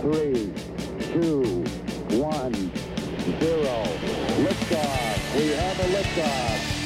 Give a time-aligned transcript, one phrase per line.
[0.00, 0.52] three,
[1.12, 1.64] two,
[2.18, 2.54] one,
[3.40, 3.82] zero.
[4.46, 5.36] Liftoff.
[5.36, 6.78] We have a liftoff.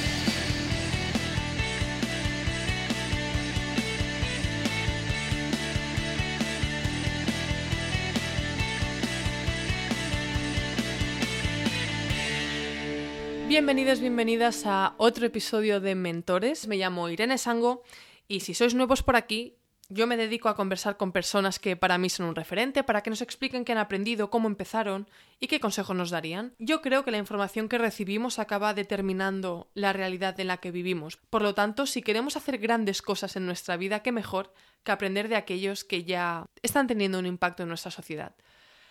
[13.49, 16.67] Bienvenidos, bienvenidas a otro episodio de Mentores.
[16.67, 17.83] Me llamo Irene Sango
[18.27, 19.59] y si sois nuevos por aquí,
[19.89, 23.11] yo me dedico a conversar con personas que para mí son un referente para que
[23.11, 26.55] nos expliquen qué han aprendido, cómo empezaron y qué consejos nos darían.
[26.59, 31.19] Yo creo que la información que recibimos acaba determinando la realidad en la que vivimos.
[31.31, 35.29] Por lo tanto, si queremos hacer grandes cosas en nuestra vida, qué mejor que aprender
[35.29, 38.35] de aquellos que ya están teniendo un impacto en nuestra sociedad.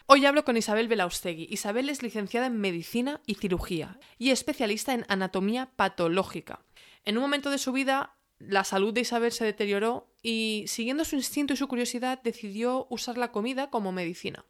[0.05, 1.47] Hoy hablo con Isabel Belaustegui.
[1.49, 6.59] Isabel es licenciada en Medicina y Cirugía y especialista en anatomía patológica.
[7.05, 8.15] En un momento de su vida
[8.47, 13.17] la salud de Isabel se deterioró y, siguiendo su instinto y su curiosidad, decidió usar
[13.17, 14.45] la comida como medicina.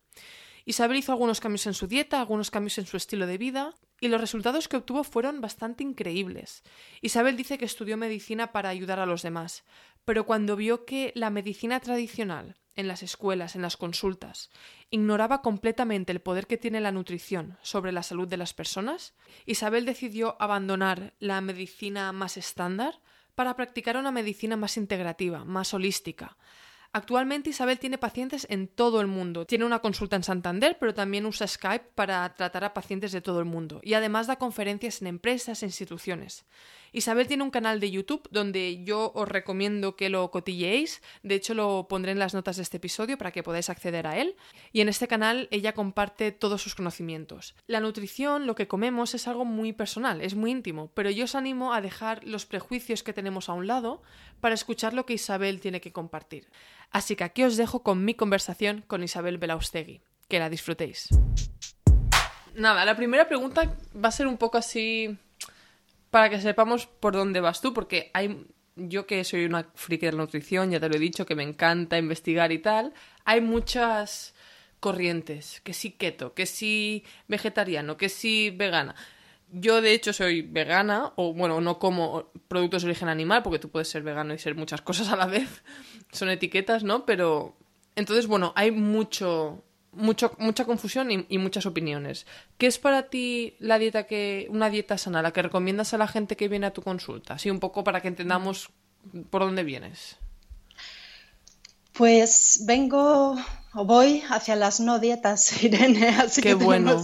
[0.65, 4.07] Isabel hizo algunos cambios en su dieta, algunos cambios en su estilo de vida, y
[4.07, 6.63] los resultados que obtuvo fueron bastante increíbles.
[7.01, 9.63] Isabel dice que estudió medicina para ayudar a los demás,
[10.05, 14.49] pero cuando vio que la medicina tradicional, en las escuelas, en las consultas,
[14.89, 19.13] ignoraba completamente el poder que tiene la nutrición sobre la salud de las personas,
[19.45, 23.01] Isabel decidió abandonar la medicina más estándar
[23.35, 26.37] para practicar una medicina más integrativa, más holística.
[26.93, 29.45] Actualmente Isabel tiene pacientes en todo el mundo.
[29.45, 33.39] Tiene una consulta en Santander, pero también usa Skype para tratar a pacientes de todo
[33.39, 33.79] el mundo.
[33.81, 36.45] Y además da conferencias en empresas e instituciones.
[36.93, 41.01] Isabel tiene un canal de YouTube donde yo os recomiendo que lo cotilleéis.
[41.23, 44.17] De hecho, lo pondré en las notas de este episodio para que podáis acceder a
[44.17, 44.35] él.
[44.73, 47.55] Y en este canal ella comparte todos sus conocimientos.
[47.65, 51.35] La nutrición, lo que comemos, es algo muy personal, es muy íntimo, pero yo os
[51.35, 54.01] animo a dejar los prejuicios que tenemos a un lado
[54.41, 56.49] para escuchar lo que Isabel tiene que compartir.
[56.91, 60.01] Así que aquí os dejo con mi conversación con Isabel Belaustegui.
[60.27, 61.09] Que la disfrutéis.
[62.55, 65.17] Nada, la primera pregunta va a ser un poco así
[66.11, 68.45] para que sepamos por dónde vas tú, porque hay
[68.75, 71.43] yo que soy una friki de la nutrición, ya te lo he dicho, que me
[71.43, 72.93] encanta investigar y tal,
[73.25, 74.33] hay muchas
[74.79, 78.95] corrientes, que sí keto, que sí vegetariano, que sí vegana.
[79.51, 83.69] Yo de hecho soy vegana, o bueno, no como productos de origen animal, porque tú
[83.69, 85.63] puedes ser vegano y ser muchas cosas a la vez,
[86.11, 87.05] son etiquetas, ¿no?
[87.05, 87.57] Pero
[87.95, 92.25] entonces, bueno, hay mucho, mucho, mucha confusión y, y, muchas opiniones.
[92.57, 96.07] ¿Qué es para ti la dieta que, una dieta sana, la que recomiendas a la
[96.07, 97.35] gente que viene a tu consulta?
[97.35, 98.69] Así un poco para que entendamos
[99.29, 100.17] por dónde vienes.
[101.93, 103.35] Pues vengo
[103.73, 106.09] o voy hacia las no dietas, Irene.
[106.09, 107.03] Así Qué que bueno.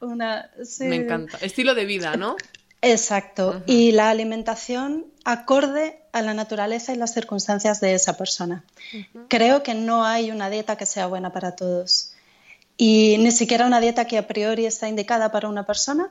[0.00, 0.84] Una, sí.
[0.84, 1.38] Me encanta.
[1.40, 2.36] Estilo de vida, ¿no?
[2.80, 3.48] Exacto.
[3.48, 3.62] Uh -huh.
[3.66, 8.64] Y la alimentación acorde a la naturaleza y las circunstancias de esa persona.
[8.92, 9.26] Uh -huh.
[9.28, 12.11] Creo que no hay una dieta que sea buena para todos.
[12.76, 16.10] Y ni siquiera una dieta que a priori está indicada para una persona,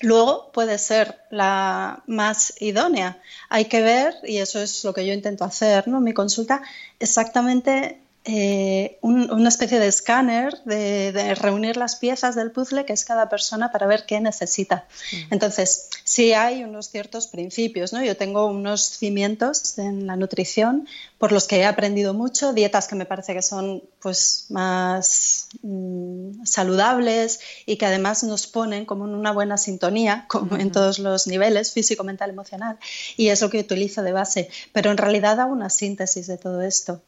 [0.00, 3.20] luego puede ser la más idónea.
[3.48, 6.00] Hay que ver, y eso es lo que yo intento hacer ¿no?
[6.00, 6.62] mi consulta,
[6.98, 8.00] exactamente
[8.32, 13.04] eh, un, una especie de escáner de, de, reunir las piezas del puzzle que es
[13.04, 14.86] cada persona para ver qué necesita.
[15.10, 15.32] Mm.
[15.32, 18.04] Entonces, sí hay unos ciertos principios, ¿no?
[18.04, 20.86] Yo tengo unos cimientos en la nutrición
[21.18, 26.44] por los que he aprendido mucho, dietas que me parece que son pues más mmm,
[26.44, 30.60] saludables y que además nos ponen como en una buena sintonía, como mm.
[30.60, 32.78] en todos los niveles, físico, mental, emocional,
[33.16, 34.50] y es lo que utilizo de base.
[34.72, 37.02] Pero en realidad hago una síntesis de todo esto.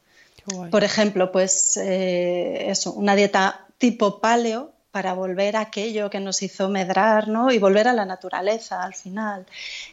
[0.71, 6.43] Por ejemplo, pues eh, eso, una dieta tipo paleo para volver a aquello que nos
[6.43, 7.51] hizo medrar ¿no?
[7.51, 9.45] y volver a la naturaleza al final.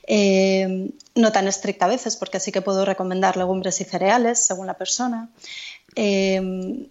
[0.06, 4.66] Eh, no tan estricta a veces, porque sí que puedo recomendar legumbres y cereales según
[4.66, 5.31] la persona.
[5.97, 6.87] Eh,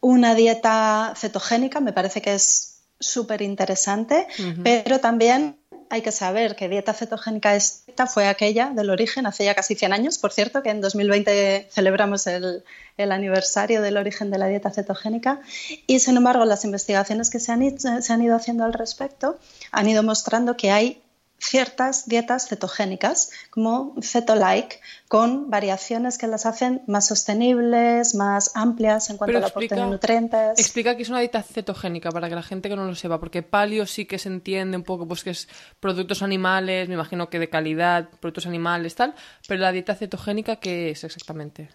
[0.00, 4.62] una dieta cetogénica me parece que es súper interesante, uh -huh.
[4.62, 5.59] pero también
[5.90, 9.92] hay que saber que dieta cetogénica esta fue aquella del origen hace ya casi 100
[9.92, 12.62] años, por cierto, que en 2020 celebramos el,
[12.96, 15.40] el aniversario del origen de la dieta cetogénica.
[15.88, 19.38] Y sin embargo las investigaciones que se han, se han ido haciendo al respecto
[19.72, 21.02] han ido mostrando que hay
[21.40, 29.16] ciertas dietas cetogénicas, como Ceto-like, con variaciones que las hacen más sostenibles, más amplias en
[29.16, 30.58] cuanto al explica, aporte de nutrientes.
[30.58, 33.42] Explica que es una dieta cetogénica para que la gente que no lo sepa, porque
[33.42, 35.48] palio sí que se entiende un poco, pues que es
[35.80, 39.14] productos animales, me imagino que de calidad, productos animales, tal,
[39.48, 41.70] pero la dieta cetogénica, ¿qué es exactamente?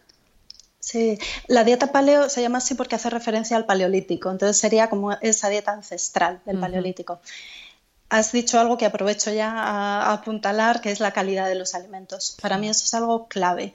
[0.80, 5.14] Sí, la dieta paleo se llama así porque hace referencia al paleolítico, entonces sería como
[5.14, 6.62] esa dieta ancestral del uh -huh.
[6.62, 7.20] paleolítico
[8.10, 12.38] has dicho algo que aprovecho ya a, apuntalar, que es la calidad de los alimentos.
[12.42, 13.74] Para mí eso es algo clave.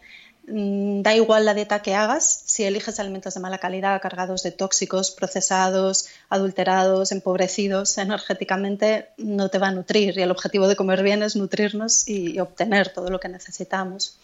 [0.49, 4.53] mm, da igual la dieta que hagas, si eliges alimentos de mala calidad, cargados de
[4.53, 10.19] tóxicos, procesados, adulterados, empobrecidos energéticamente, no te va a nutrir.
[10.19, 14.17] Y el objetivo de comer bien es nutrirnos y obtener todo lo que necesitamos.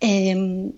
[0.00, 0.72] Em,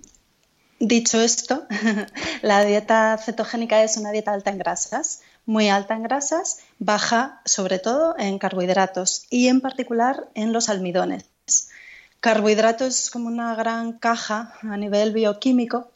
[0.80, 1.66] dicho esto,
[2.42, 7.78] la dieta cetogénica es una dieta alta en grasas, muy alta en grasas, baja sobre
[7.78, 11.24] todo en carbohidratos y en particular en los almidones.
[12.20, 15.90] Carbohidratos es como una gran caja a nivel bioquímico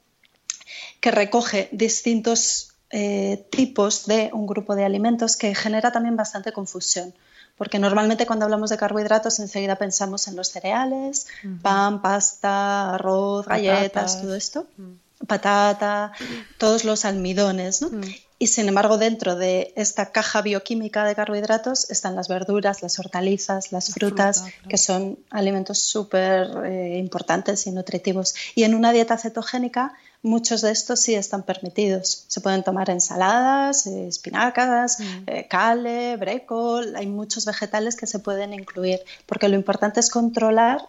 [1.00, 7.14] que recoge distintos eh, tipos de un grupo de alimentos que genera también bastante confusión.
[7.56, 11.26] Porque normalmente cuando hablamos de carbohidratos enseguida pensamos en los cereales,
[11.62, 15.26] pan, pasta, arroz, galletas, todo esto, mm.
[15.26, 16.12] patata,
[16.58, 17.80] todos los almidones.
[17.82, 17.88] ¿no?
[17.88, 18.02] Mm.
[18.38, 23.72] Y sin embargo, dentro de esta caja bioquímica de carbohidratos están las verduras, las hortalizas,
[23.72, 28.34] las frutas, que son alimentos súper eh, importantes y nutritivos.
[28.54, 32.26] Y en una dieta cetogénica, muchos de estos sí están permitidos.
[32.28, 35.04] Se pueden tomar ensaladas, eh, espinacas, mm.
[35.28, 36.94] eh, cale, brécol.
[36.94, 40.86] Hay muchos vegetales que se pueden incluir, porque lo importante es controlar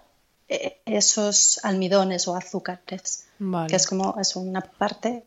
[0.85, 3.25] esos almidones o azúcares,
[3.67, 5.25] que es como es una parte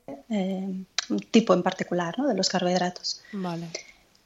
[1.11, 3.23] un tipo en particular de los carbohidratos.
[3.33, 3.69] Vale.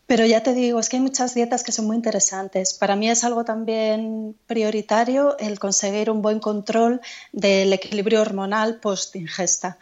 [0.06, 2.74] Pero ya te digo, es que hay muchas dietas que son muy interesantes.
[2.74, 7.00] Para mí es algo también prioritario el conseguir un buen control
[7.32, 9.78] del equilibrio hormonal post-ingesta.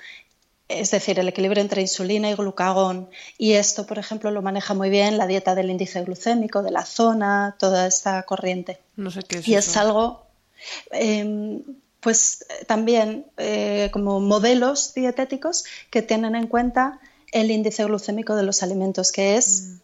[0.68, 3.10] Es decir, el equilibrio entre insulina y glucagón.
[3.36, 6.86] Y esto, por ejemplo, lo maneja muy bien la dieta del índice glucémico, de la
[6.86, 8.78] zona, toda esta corriente.
[8.96, 9.48] No sé qué es.
[9.48, 10.24] Y es algo,
[10.92, 11.62] em,
[12.02, 17.00] pues eh, también eh, como modelos dietéticos que tienen en cuenta
[17.30, 19.80] el índice glucémico de los alimentos, que es mm.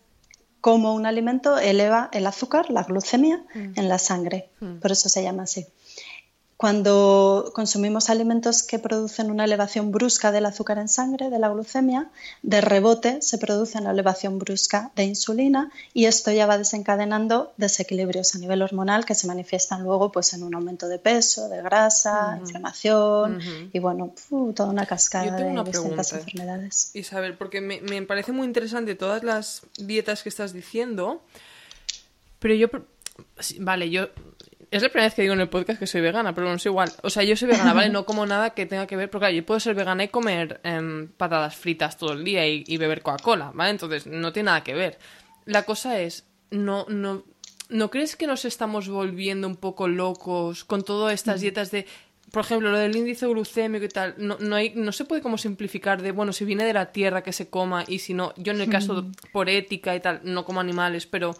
[0.60, 3.78] cómo un alimento eleva el azúcar, la glucemia, mm.
[3.78, 4.50] en la sangre.
[4.60, 4.78] Mm.
[4.80, 5.66] Por eso se llama así.
[6.58, 12.10] Cuando consumimos alimentos que producen una elevación brusca del azúcar en sangre, de la glucemia,
[12.42, 18.34] de rebote se produce una elevación brusca de insulina y esto ya va desencadenando desequilibrios
[18.34, 22.36] a nivel hormonal que se manifiestan luego pues, en un aumento de peso, de grasa,
[22.40, 23.38] inflamación
[23.72, 26.90] y bueno, toda una cascada de distintas enfermedades.
[26.92, 31.22] Isabel, porque me, me parece muy interesante todas las dietas que estás diciendo,
[32.40, 32.68] pero yo
[33.60, 34.08] vale, yo
[34.70, 36.66] es la primera vez que digo en el podcast que soy vegana, pero no es
[36.66, 36.92] igual.
[37.02, 37.88] O sea, yo soy vegana, ¿vale?
[37.98, 39.08] No como nada que tenga que ver.
[39.08, 40.60] Porque claro, yo puedo ser vegana y comer
[41.16, 43.70] patatas fritas todo el día y, beber Coca-Cola, ¿vale?
[43.70, 44.98] Entonces, no tiene nada que ver.
[45.46, 47.24] La cosa es, no, no,
[47.70, 51.40] ¿no crees que nos estamos volviendo un poco locos con todas estas mm.
[51.40, 51.86] dietas de.
[52.30, 55.38] Por ejemplo, lo del índice glucémico y tal, no, no, hay, no se puede como
[55.38, 58.52] simplificar de, bueno, si viene de la tierra que se coma y si no, yo
[58.52, 59.12] en el caso mm.
[59.32, 61.34] por ética y tal, no como animales, pero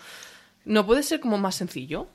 [0.65, 2.09] ¿no puede ser como más sencillo?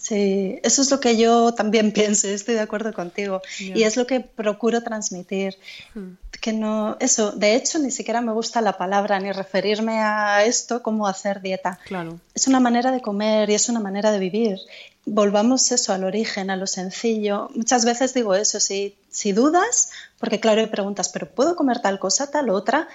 [0.00, 3.42] Sí, eso es lo que yo también pienso, estoy de acuerdo contigo.
[3.58, 5.56] Y es lo que procuro transmitir.
[5.94, 6.14] Hmm.
[6.40, 10.82] Que no, eso, de hecho, ni siquiera me gusta la palabra ni referirme a esto
[10.82, 11.78] como hacer dieta.
[11.84, 12.18] Claro.
[12.34, 14.58] Es una manera de comer y es una manera de vivir.
[15.04, 17.50] Volvamos eso al origen, a lo sencillo.
[17.54, 21.98] Muchas veces digo eso, si, si dudas, porque claro, hay preguntas, ¿pero puedo comer tal
[21.98, 22.88] cosa, tal otra?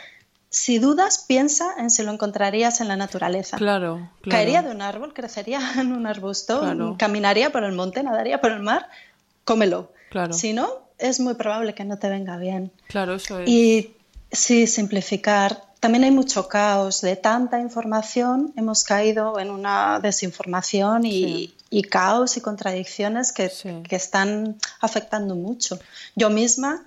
[0.55, 3.57] Si dudas, piensa en si lo encontrarías en la naturaleza.
[3.57, 8.53] Claro, Caería de un árbol, crecería en un arbusto, caminaría por el monte, nadaría por
[8.53, 8.89] el mar,
[9.43, 9.91] cómelo.
[10.11, 10.31] Claro.
[10.31, 12.71] Si no, es muy probable que no te venga bien.
[12.87, 13.49] Claro, eso es.
[13.49, 13.95] Y
[14.31, 15.61] sí, simplificar.
[15.81, 17.01] También hay mucho caos.
[17.01, 21.53] De tanta información hemos caído en una desinformación y,
[21.89, 23.51] caos y contradicciones que,
[23.89, 25.77] que están afectando mucho.
[26.15, 26.85] Yo misma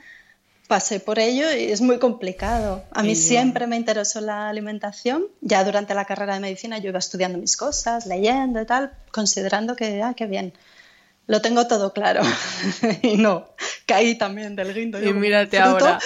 [0.68, 2.84] pasé por ello y es muy complicado.
[2.92, 5.25] A mí siempre me interesó la alimentación.
[5.40, 9.75] Ya durante la carrera de medicina yo iba estudiando mis cosas, leyendo y tal, considerando
[9.75, 10.52] que, ah, qué bien.
[11.26, 12.22] Lo tengo todo claro.
[13.02, 13.48] y no,
[13.87, 15.02] caí también del guindo.
[15.02, 15.98] Y mírate ahora.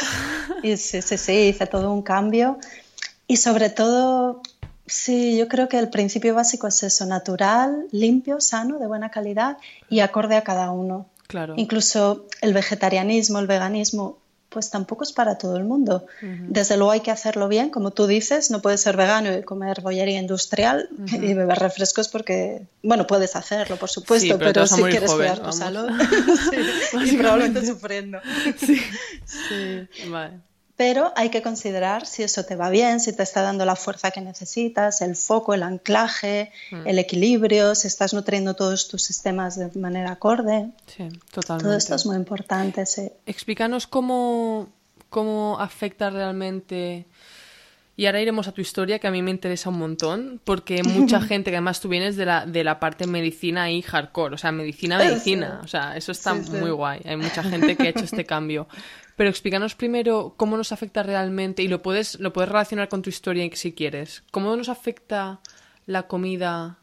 [0.63, 2.59] y sí, sí, sí, hice todo un cambio.
[3.27, 4.43] Y sobre todo,
[4.87, 9.59] sí, yo creo que el principio básico es eso, natural, limpio, sano, de buena calidad
[9.91, 11.07] y acorde a cada uno.
[11.27, 11.55] Claro.
[11.57, 14.19] Incluso el vegetarianismo, el veganismo,
[14.53, 16.07] pues tampoco es para todo el mundo.
[16.21, 19.81] Desde luego hay que hacerlo bien, como tú dices, no puedes ser vegano y comer
[19.81, 25.41] bollería industrial y beber refrescos porque, bueno, puedes hacerlo, por supuesto, pero, si quieres cuidar
[25.41, 25.89] tu salud,
[27.05, 28.19] y probablemente sufriendo.
[28.59, 28.81] Sí.
[29.25, 30.09] sí.
[30.09, 30.52] Vale
[30.83, 34.11] pero hay que considerar si eso te va bien, si te está dando la fuerza
[34.11, 36.89] que necesitas, el foco, el anclaje, mm.
[36.89, 40.71] el equilibrio, si estás nutriendo todos tus sistemas de manera acorde.
[40.89, 41.69] Sí, totalmente.
[41.69, 43.13] Todo esto es muy importante, sí.
[43.27, 44.71] Explícanos cómo,
[45.09, 47.07] cómo afecta realmente
[47.95, 51.21] Y ahora iremos a tu historia, que a mí me interesa un montón, porque mucha
[51.21, 54.51] gente, que además tú vienes de la, de la parte medicina y hardcore, o sea,
[54.51, 57.03] medicina, medicina, o sea, eso está muy guay.
[57.05, 58.67] Hay mucha gente que ha hecho este cambio.
[59.17, 63.11] Pero explícanos primero cómo nos afecta realmente, y lo puedes, lo puedes relacionar con tu
[63.11, 64.23] historia si quieres.
[64.31, 65.41] ¿Cómo nos afecta
[65.87, 66.83] la comida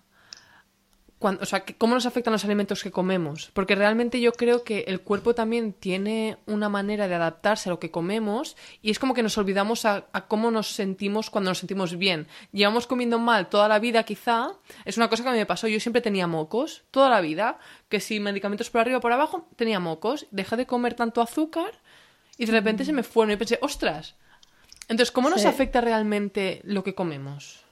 [1.21, 3.51] o sea, cómo nos afectan los alimentos que comemos.
[3.53, 7.79] Porque realmente yo creo que el cuerpo también tiene una manera de adaptarse a lo
[7.79, 11.98] que comemos y es como que nos olvidamos a, cómo nos sentimos cuando nos sentimos
[11.98, 12.27] bien.
[12.53, 14.51] Llevamos comiendo mal toda la vida quizá.
[14.86, 15.67] Es una cosa que a mí me pasó.
[15.67, 17.59] Yo siempre tenía mocos, toda la vida.
[17.89, 20.25] Que si medicamentos por arriba o por abajo, tenía mocos.
[20.31, 21.81] Dejé de comer tanto azúcar
[22.39, 24.15] y de repente se me fueron y pensé, ostras.
[24.88, 27.63] Entonces, ¿cómo nos afecta realmente lo que comemos?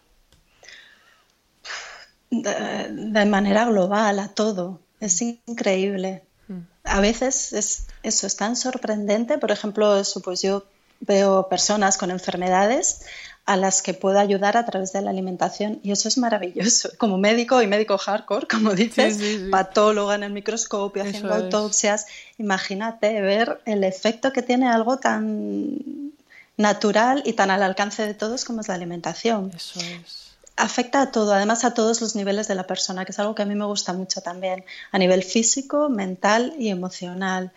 [2.30, 4.82] de, manera global a todo.
[5.00, 6.24] Es increíble.
[6.48, 6.60] Mm.
[6.84, 9.38] A veces es, eso es tan sorprendente.
[9.38, 10.66] Por ejemplo, eso, pues yo
[11.00, 13.06] veo personas con enfermedades
[13.48, 16.90] a las que puedo ayudar a través de la alimentación y eso es maravilloso.
[16.98, 19.18] Como médico y médico hardcore, como dices,
[19.50, 26.12] patóloga en el microscopio, haciendo autopsias, imagínate ver el efecto que tiene algo tan
[26.58, 29.52] natural y tan al alcance de todos como es la alimentación.
[29.56, 30.28] Eso es
[30.58, 33.44] afecta a todo, además a todos los niveles de la persona, que es algo que
[33.44, 37.52] a mí me gusta mucho también, a nivel físico, mental y emocional.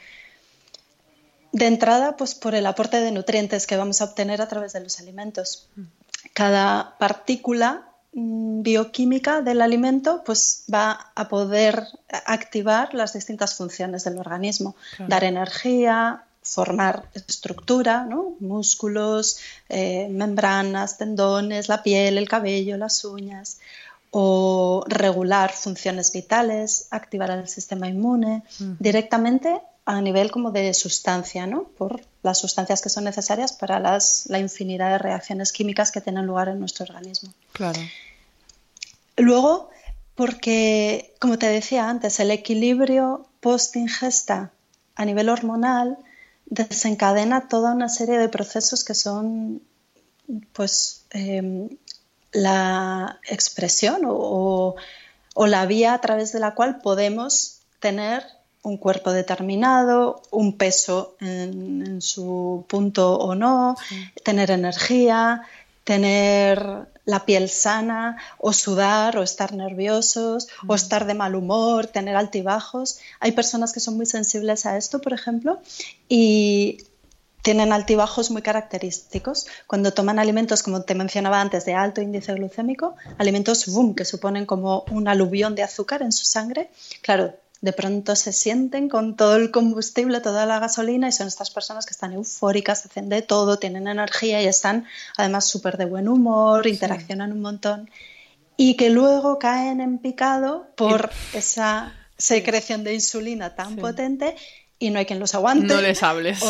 [1.52, 4.80] De entrada, pues por el aporte de nutrientes que vamos a obtener a través de
[4.80, 5.68] los alimentos.
[6.32, 14.18] Cada partícula mm, bioquímica del alimento pues va a poder activar las distintas funciones del
[14.18, 14.76] organismo,
[15.08, 18.34] dar energía, formar estructura, ¿no?
[18.40, 19.38] músculos,
[19.68, 23.58] eh, membranas, tendones, la piel, el cabello, las uñas,
[24.10, 28.42] o regular funciones vitales, activar el sistema inmune,
[28.78, 31.64] directamente a nivel como de sustancia, ¿no?
[31.64, 36.26] por las sustancias que son necesarias para las, la infinidad de reacciones químicas que tienen
[36.26, 37.32] lugar en nuestro organismo.
[37.52, 37.80] Claro.
[39.16, 39.70] Luego,
[40.14, 44.52] porque, como te decía antes, el equilibrio post-ingesta
[44.94, 45.98] a nivel hormonal
[46.46, 49.62] desencadena toda una serie de procesos que son
[50.52, 51.68] pues em,
[52.32, 54.76] la expresión o,
[55.36, 58.26] la vía a través de la cual podemos tener
[58.62, 63.76] un cuerpo determinado, un peso en, su punto o no,
[64.22, 65.42] tener energía,
[65.84, 72.16] tener la piel sana, o sudar, o estar nerviosos, o estar de mal humor, tener
[72.16, 72.98] altibajos.
[73.18, 75.60] Hay personas que son muy sensibles a esto, por ejemplo,
[76.08, 76.84] y
[77.42, 79.46] tienen altibajos muy característicos.
[79.66, 84.46] Cuando toman alimentos, como te mencionaba antes, de alto índice glucémico, alimentos boom, que suponen
[84.46, 86.70] como un aluvión de azúcar en su sangre,
[87.02, 91.50] claro, de pronto se sienten con todo el combustible, toda la gasolina y son estas
[91.50, 94.86] personas que están eufóricas, hacen de todo, tienen energía y están
[95.16, 97.90] además súper de buen humor, interaccionan un montón
[98.56, 104.36] y que luego caen en picado por esa secreción de insulina tan potente
[104.78, 105.66] y no hay quien los aguante.
[105.66, 106.42] No les hables.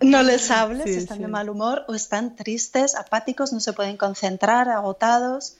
[0.00, 4.70] No les hables, están de mal humor o están tristes, apáticos, no se pueden concentrar,
[4.70, 5.56] agotados.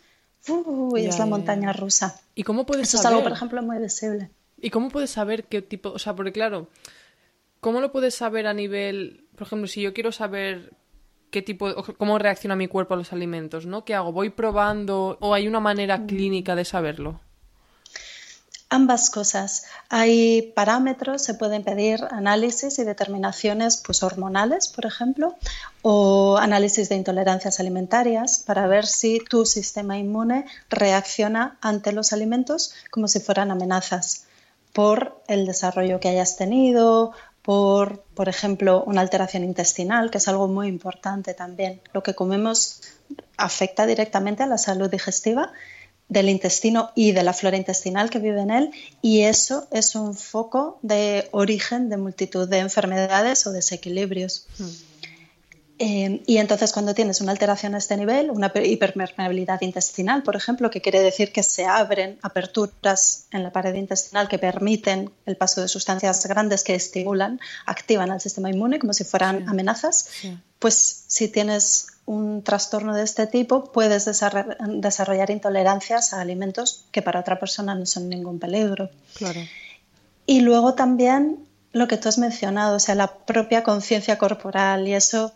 [0.97, 2.19] y es la montaña rusa.
[2.35, 4.31] ¿Y cómo puedes Eso es algo, por ejemplo, muy visible.
[4.59, 6.69] ¿Y cómo puedes saber qué tipo, o sea, porque claro,
[7.61, 10.73] ¿cómo lo puedes saber a nivel, por ejemplo, si yo quiero saber
[11.31, 13.85] qué tipo, cómo reacciona mi cuerpo a los alimentos, ¿no?
[13.85, 14.13] ¿Qué hago?
[14.13, 16.07] ¿Voy probando o hay una manera mm.
[16.07, 17.21] clínica de saberlo?
[18.69, 19.65] Ambas cosas.
[19.91, 25.37] Hay parámetros, se pueden pedir análisis y determinaciones pues, hormonales, por ejemplo,
[25.83, 32.75] o análisis de intolerancias alimentarias para ver si tu sistema inmune reacciona ante los alimentos
[32.91, 34.26] como si fueran amenazas
[34.77, 40.49] por el desarrollo que hayas tenido, por, por ejemplo, una alteración intestinal, que es algo
[40.49, 41.81] muy importante también.
[41.95, 42.83] Lo que comemos
[43.39, 45.51] afecta directamente a la salud digestiva
[46.11, 50.15] del intestino y de la flora intestinal que vive en él y eso es un
[50.15, 54.47] foco de origen de multitud de enfermedades o desequilibrios.
[54.59, 54.67] Hmm.
[55.79, 60.71] Eh, y entonces cuando tienes una alteración a este nivel, una hiperpermeabilidad intestinal, por ejemplo,
[60.71, 65.61] que quiere decir que se abren aperturas en la pared intestinal que permiten el paso
[65.61, 70.09] de sustancias grandes que estimulan, activan al sistema inmune como si fueran amenazas,
[70.59, 77.21] pues si tienes un trastorno de este tipo puedes desarrollar intolerancias a alimentos que para
[77.21, 78.89] otra persona no son ningún peligro.
[79.15, 79.41] Claro.
[80.25, 84.95] Y luego también lo que tú has mencionado, o sea, la propia conciencia corporal y
[84.95, 85.33] eso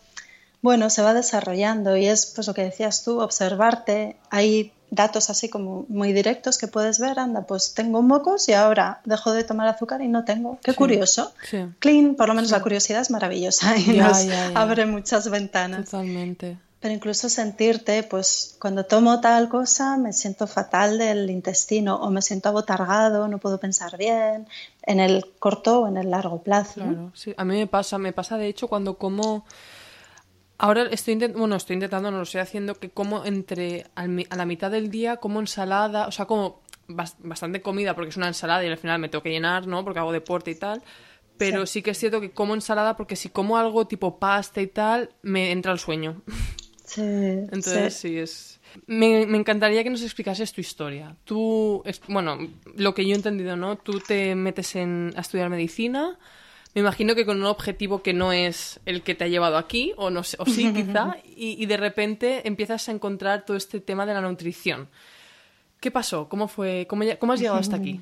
[0.63, 4.17] bueno, se va desarrollando y es pues lo que decías tú, observarte.
[4.31, 9.01] Hay datos así como muy directos que puedes ver, anda, pues tengo mocos y ahora
[9.05, 10.59] dejo de tomar azúcar y no tengo.
[10.63, 11.33] Qué curioso.
[11.79, 15.87] Clean, por lo menos la curiosidad es maravillosa y nos abre muchas ventanas.
[15.87, 16.59] Totalmente.
[16.81, 22.23] pero incluso sentirte, pues cuando tomo tal cosa me siento fatal del intestino o me
[22.23, 24.49] siento abotargado, no puedo pensar bien,
[24.83, 26.81] en el corto o en el largo plazo.
[26.81, 29.45] Claro, sí, a mí me pasa, me pasa de hecho cuando como...
[30.63, 34.71] Ahora estoy, bueno, estoy intentando, no lo estoy haciendo, que como entre a la mitad
[34.71, 38.77] del día como ensalada, o sea, como bastante comida porque es una ensalada y al
[38.77, 39.83] final me tengo que llenar, ¿no?
[39.85, 40.83] Porque hago deporte y tal.
[41.39, 41.73] Pero sí.
[41.75, 45.09] sí que es cierto que como ensalada porque si como algo tipo pasta y tal,
[45.23, 46.21] me entra el sueño.
[46.85, 48.61] Sí, Entonces sí, es...
[48.87, 51.17] Me, encantaría que nos explicases tu historia.
[51.25, 52.39] Tú, bueno,
[52.77, 53.77] lo que yo he entendido, ¿no?
[53.77, 56.19] Tú te metes en, a estudiar medicina,
[56.75, 59.93] me imagino que con un objetivo que no es el que te ha llevado aquí,
[59.97, 64.07] o, no sé, o sí quizá, y, de repente empiezas a encontrar todo este tema
[64.07, 64.89] de la nutrición.
[65.81, 66.29] ¿Qué pasó?
[66.29, 68.01] ¿Cómo, fue, cómo, cómo has llegado hasta aquí?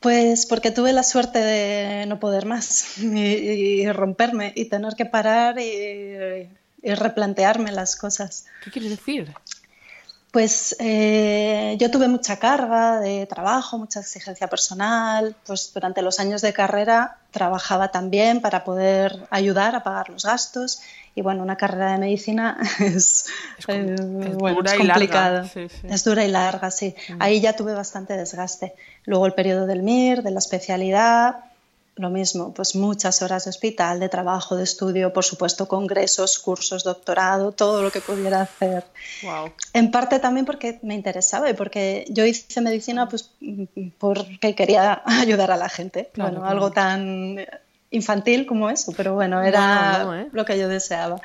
[0.00, 5.58] Pues porque tuve la suerte de no poder más y romperme y tener que parar
[5.58, 6.48] y
[6.82, 8.46] y replantearme las cosas.
[8.64, 9.32] ¿Qué quieres decir?
[10.32, 16.40] Pues eh, yo tuve mucha carga de trabajo, mucha exigencia personal, pues durante los años
[16.40, 20.80] de carrera trabajaba también para poder ayudar a pagar los gastos
[21.14, 23.26] y bueno, una carrera de medicina es,
[23.58, 23.94] es, eh,
[24.78, 25.44] complicada,
[25.82, 26.94] es dura y larga, sí.
[27.10, 27.16] Mm.
[27.20, 28.74] Ahí ya tuve bastante desgaste.
[29.04, 31.44] Luego el periodo del MIR, de la especialidad,
[31.96, 36.84] lo mismo, pues muchas horas de hospital, de trabajo, de estudio, por supuesto, congresos, cursos,
[36.84, 38.84] doctorado, todo lo que pudiera hacer.
[39.74, 43.30] En parte también porque me interesaba y porque yo hice medicina pues
[43.98, 46.10] porque quería ayudar a la gente.
[46.16, 47.36] bueno, algo tan
[47.90, 50.28] infantil como eso, pero bueno, era ¿eh?
[50.32, 51.20] lo que yo deseaba.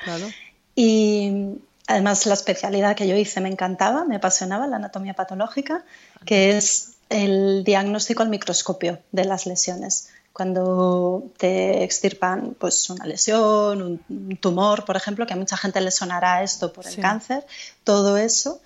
[0.76, 1.56] Y
[1.88, 5.86] además la especialidad que yo hice me encantaba, me apasionaba, la anatomía patológica,
[6.26, 13.82] que es el diagnóstico al microscopio de las lesiones cuando te extirpan pues, una lesión,
[14.08, 17.44] un, tumor, por ejemplo, que a mucha gente le sonará esto por el cáncer,
[17.84, 18.62] todo eso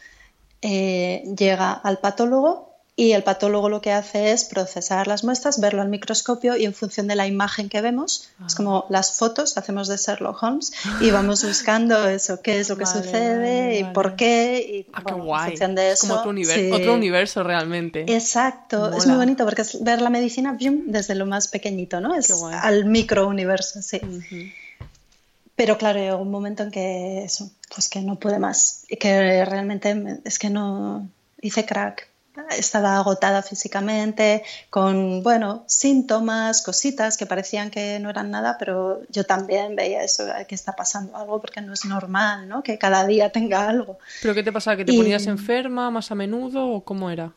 [0.61, 5.81] eh, llega al patólogo y el patólogo lo que hace es procesar las muestras, verlo
[5.81, 9.88] al microscopio y en función de la imagen que vemos, es como las fotos hacemos
[9.88, 14.86] de Sherlock Holmes y vamos buscando eso, qué es lo que sucede y por qué
[14.88, 16.07] y ah, en función de eso.
[16.07, 18.01] como otro universo, otro universo realmente.
[18.13, 22.13] Exacto, es muy bonito porque es ver la medicina desde lo más pequeñito, ¿no?
[22.13, 24.01] Es al micro universo, sí.
[25.56, 29.45] Pero claro, llegó un momento en que eso, pues que no pude más y que
[29.45, 31.08] realmente es que no
[31.41, 32.11] hice crack
[32.58, 39.26] estaba agotada físicamente, con, bueno, síntomas, cositas que parecían que no eran nada, pero yo
[39.26, 42.63] también veía eso, que está pasando algo porque no es normal, ¿no?
[42.63, 44.00] Que cada día tenga algo.
[44.22, 44.78] ¿Pero qué te pasaba?
[44.78, 47.34] ¿Que te ponías enferma más a menudo o cómo era?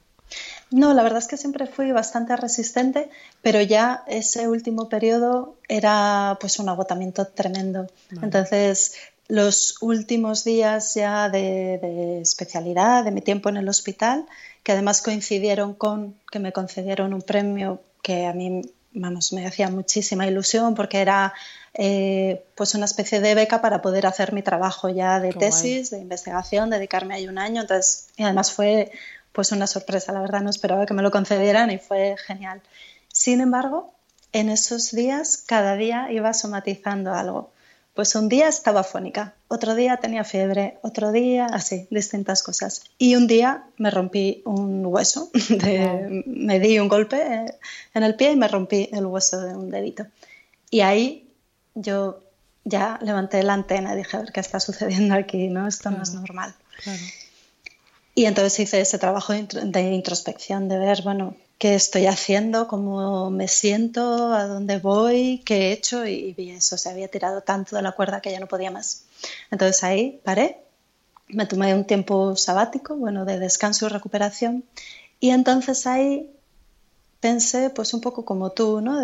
[0.70, 3.08] No, la verdad es que siempre fui bastante resistente,
[3.42, 7.86] pero ya ese último periodo era pues un agotamiento tremendo.
[8.22, 8.94] Entonces,
[9.28, 14.26] los últimos días ya de, de especialidad, de mi tiempo en el hospital,
[14.64, 19.68] que además coincidieron con que me concedieron un premio que a mí, vamos, me hacía
[19.68, 21.34] muchísima ilusión porque era
[21.74, 25.98] eh, pues una especie de beca para poder hacer mi trabajo ya de tesis, de
[25.98, 27.60] investigación, dedicarme ahí un año.
[27.60, 28.90] Entonces, y además fue
[29.32, 32.62] pues una sorpresa, la verdad no esperaba que me lo concedieran y fue genial.
[33.12, 33.92] Sin embargo,
[34.32, 37.50] en esos días, cada día iba somatizando algo.
[37.94, 42.82] Pues un día estaba fónica, otro día tenía fiebre, otro día así, distintas cosas.
[42.98, 45.30] Y un día me rompí un hueso,
[46.26, 47.54] me di un golpe eh,
[47.94, 50.06] en el pie y me rompí el hueso de un dedito.
[50.70, 51.30] Y ahí
[51.76, 52.20] yo
[52.64, 55.68] ya levanté la antena y dije, a ver qué está sucediendo aquí, ¿no?
[55.68, 56.52] Esto no es normal.
[58.16, 63.48] Y entonces hice ese trabajo de introspección, de ver, bueno, qué estoy haciendo, cómo me
[63.48, 67.80] siento, a dónde voy, qué he hecho y vi eso, se había tirado tanto de
[67.80, 69.06] la cuerda que ya no podía más.
[69.50, 70.58] Entonces ahí paré,
[71.26, 74.62] me tomé un tiempo sabático, bueno, de descanso y recuperación
[75.20, 76.30] y entonces ahí
[77.20, 79.00] pensé pues un poco como tú, ¿no?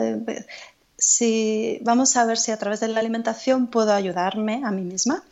[0.98, 5.24] si vamos a ver si a través de la alimentación puedo ayudarme a mí misma.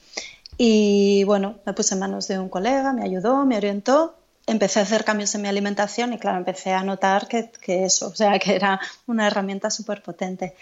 [0.57, 4.15] Y bueno, me puse en manos de un colega, me ayudó, me orientó
[4.49, 7.51] empecé a hacer cambios en mi alimentación y claro, empecé a notar que,
[7.85, 10.55] eso, o sea, que era una herramienta súper potente.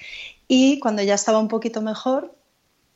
[0.48, 2.34] Y cuando ya estaba un poquito mejor,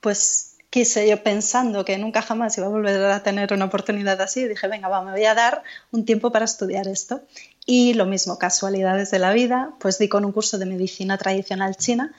[0.01, 4.47] pues quise yo pensando que nunca jamás iba a volver a tener una oportunidad así,
[4.47, 7.23] dije, venga, va, me voy a dar un tiempo para estudiar esto.
[7.67, 11.77] Y lo mismo, casualidades de la vida, pues di con un curso de medicina tradicional
[11.77, 12.13] china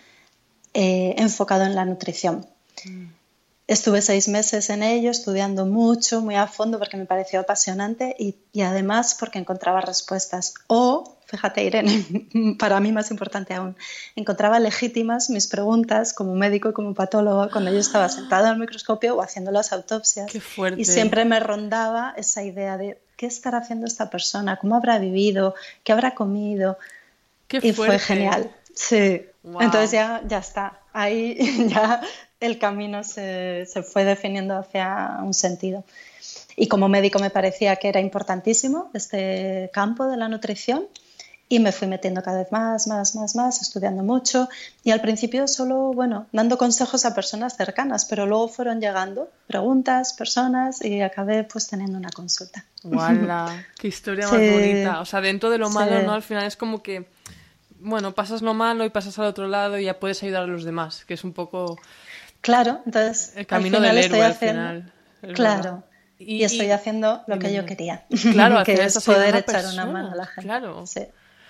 [0.74, 2.46] eh, enfocado en la nutrición.
[2.86, 3.21] Mm.
[3.68, 8.36] Estuve seis meses en ello, estudiando mucho, muy a fondo, porque me pareció apasionante y,
[8.62, 10.54] además porque encontraba respuestas.
[10.68, 13.78] O fíjate Irene, para mí más importante aún,
[14.18, 19.16] encontraba legítimas mis preguntas como médico y como patólogo cuando yo estaba sentada al microscopio
[19.16, 20.30] o haciendo las autopsias.
[20.30, 20.82] Qué fuerte.
[20.82, 25.56] Y siempre me rondaba esa idea de qué estará haciendo esta persona, cómo habrá vivido,
[25.86, 26.78] qué habrá comido.
[27.48, 28.52] Qué y fue genial.
[28.76, 29.26] Sí.
[29.44, 29.62] Wow.
[29.62, 30.80] Entonces ya, ya está.
[30.92, 32.02] Ahí ya
[32.42, 35.84] el camino se, se fue definiendo hacia un sentido.
[36.58, 40.86] Y como médico me parecía que era importantísimo este campo de la nutrición
[41.48, 44.48] y me fui metiendo cada vez más, más, más, más, estudiando mucho
[44.86, 50.14] y al principio solo, bueno, dando consejos a personas cercanas, pero luego fueron llegando preguntas,
[50.14, 52.64] personas y acabé pues teniendo una consulta.
[52.84, 53.66] ¡Wala!
[53.80, 54.36] ¡Qué historia Sí.
[54.36, 55.02] más bonita!
[55.02, 56.06] O sea, dentro de lo malo, Sí.
[56.06, 56.14] ¿no?
[56.14, 57.06] Al final es como que,
[57.82, 60.64] bueno, pasas lo malo y pasas al otro lado y ya puedes ayudar a los
[60.64, 61.78] demás, que es un poco
[62.42, 64.94] Claro, entonces el camino al final del estoy héroe al haciendo, final.
[65.22, 65.86] es claro, verdad.
[66.18, 69.86] y, estoy haciendo lo que yo quería, Claro, al que final es poder echar una
[69.86, 70.42] mano a la gente.
[70.42, 70.86] claro.
[70.88, 71.02] Sí,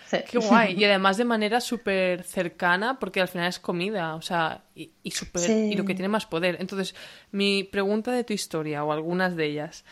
[0.10, 0.18] sí.
[0.30, 0.76] Qué guay.
[0.78, 4.92] Y además de manera súper cercana, porque al final es comida, o sea, y,
[5.36, 5.70] Sí.
[5.72, 6.58] y lo que tiene más poder.
[6.60, 6.94] Entonces,
[7.32, 9.86] mi pregunta de tu historia, o algunas de ellas,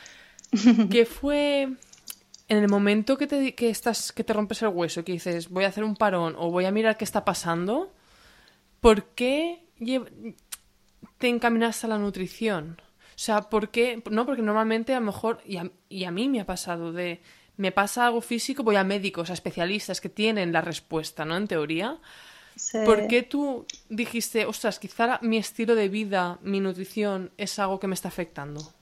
[0.91, 1.62] ¿qué fue
[2.49, 5.63] en el momento que te, que estás, que te rompes el hueso, que dices, voy
[5.63, 7.93] a hacer un parón o voy a mirar qué está pasando?
[8.81, 9.63] ¿Por qué
[11.19, 12.82] te encaminaste a la nutrición?
[13.10, 14.01] O sea, ¿por qué?
[14.10, 17.21] No, porque normalmente a lo mejor, y a, y a mí me ha pasado de,
[17.58, 21.36] me pasa algo físico, voy a médicos, a especialistas que tienen la respuesta, ¿no?
[21.36, 21.99] En teoría.
[22.55, 22.77] Sí.
[22.86, 27.88] ¿Por qué tú dijiste, ostras, quizá mi estilo de vida, mi nutrición es algo que
[27.88, 28.73] me está afectando?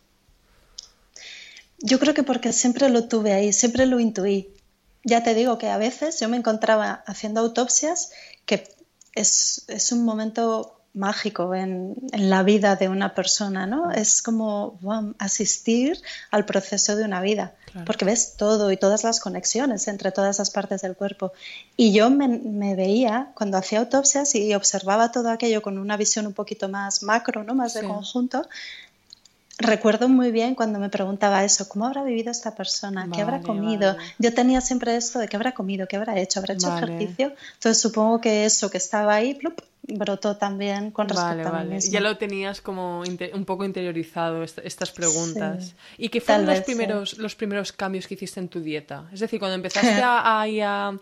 [1.79, 4.49] Yo creo que porque siempre lo tuve ahí, siempre lo intuí.
[5.03, 8.11] Ya te digo que a veces yo me encontraba haciendo autopsias
[8.45, 8.67] que
[9.13, 13.91] es, es un momento mágico en, en la vida de una persona, ¿no?
[13.91, 17.85] Es como wow, asistir al proceso de una vida, Claro.
[17.85, 21.33] porque ves todo y todas las conexiones entre todas las partes del cuerpo.
[21.75, 26.25] Y yo me, me veía cuando hacía autopsias y observaba todo aquello con una visión
[26.25, 27.53] un poquito más macro, ¿no?
[27.53, 27.87] Más de Sí.
[27.87, 28.47] conjunto.
[29.59, 33.09] Recuerdo muy bien cuando me preguntaba eso, ¿cómo habrá vivido esta persona?
[33.13, 33.95] ¿Qué habrá comido?
[33.95, 34.13] vale.
[34.19, 36.85] Yo tenía siempre esto de qué habrá comido, qué habrá hecho, habrá hecho Vale.
[36.93, 37.33] ejercicio.
[37.55, 41.91] Entonces supongo que eso que estaba ahí plup, brotó también con respecto a mí misma.
[41.91, 45.65] Ya lo tenías como un poco interiorizado est- estas preguntas.
[45.69, 45.73] Sí.
[45.97, 46.63] ¿Y qué fueron los sí.
[46.65, 49.05] primeros, los primeros cambios que hiciste en tu dieta?
[49.11, 50.43] Es decir, cuando empezaste a, a-
[50.89, 50.97] a-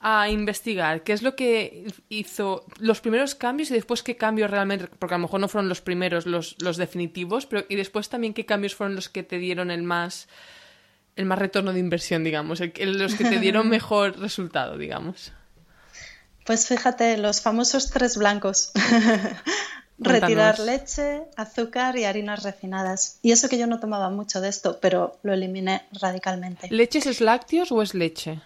[0.00, 4.86] a investigar, ¿qué es lo que hizo los primeros cambios y después qué cambios realmente?
[4.86, 8.32] Porque a lo mejor no fueron los primeros, los, los definitivos, pero y después también
[8.32, 10.26] qué cambios fueron los que te dieron el más
[11.16, 15.32] el más retorno de inversión, digamos, el los que te dieron mejor resultado, digamos.
[16.46, 18.72] Pues fíjate, los famosos tres blancos.
[19.98, 23.18] Retirar leche, azúcar y harinas refinadas.
[23.20, 26.68] Y eso que yo no tomaba mucho de esto, pero lo eliminé radicalmente.
[26.70, 28.40] ¿Leches es lácteos o es leche?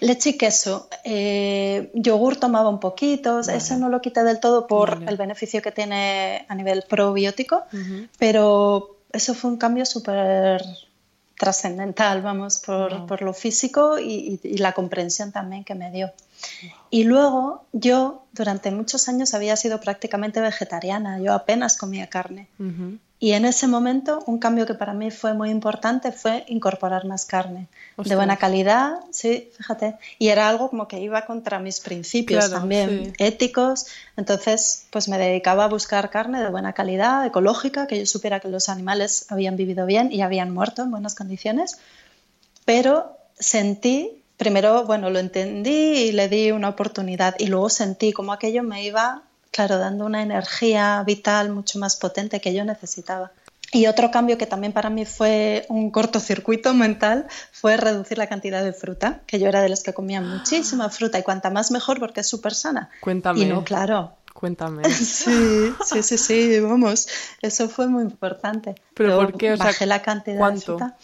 [0.00, 0.88] Leche y queso.
[1.04, 5.10] Eh, yogur tomaba un poquito, ese no lo quité del todo por Vale.
[5.10, 8.06] el beneficio que tiene a nivel probiótico, Ujú.
[8.18, 10.62] pero eso fue un cambio súper
[11.38, 13.06] trascendental, vamos, por, Wow.
[13.06, 16.12] por lo físico y, y- y la comprensión también que me dio.
[16.90, 22.48] Y luego yo durante muchos años había sido prácticamente vegetariana, yo apenas comía carne.
[22.58, 22.98] Ujú.
[23.22, 27.24] Y en ese momento, un cambio que para mí fue muy importante fue incorporar más
[27.24, 29.94] carne de buena calidad, sí, fíjate.
[30.18, 33.24] Y era algo como que iba contra mis principios Claro, también sí.
[33.24, 33.86] éticos.
[34.16, 38.48] Entonces, pues me dedicaba a buscar carne de buena calidad, ecológica, que yo supiera que
[38.48, 41.78] los animales habían vivido bien y habían muerto en buenas condiciones.
[42.64, 47.36] Pero sentí, primero, bueno, lo entendí y le di una oportunidad.
[47.38, 52.40] Y luego sentí como aquello me iba claro, dando una energía vital mucho más potente
[52.40, 53.30] que yo necesitaba.
[53.74, 58.62] Y otro cambio que también para mí fue un cortocircuito mental fue reducir la cantidad
[58.62, 61.98] de fruta, que yo era de los que comía muchísima fruta y cuanta más mejor
[61.98, 62.90] porque es súper sana.
[63.00, 63.40] Cuéntame.
[63.40, 64.12] Y no, claro.
[64.34, 64.82] Cuéntame.
[64.90, 67.08] Sí, sí, sí, sí, vamos,
[67.40, 68.74] eso fue muy importante.
[68.94, 69.52] ¿Pero Yo por qué?
[69.52, 70.72] O sea, bajé la cantidad ¿cuánto?
[70.72, 70.96] de fruta.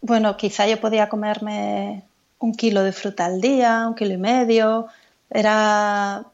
[0.00, 2.02] Bueno, quizá yo podía comerme
[2.38, 4.88] un kilo de fruta al día, un kilo y medio.
[5.28, 6.24] Era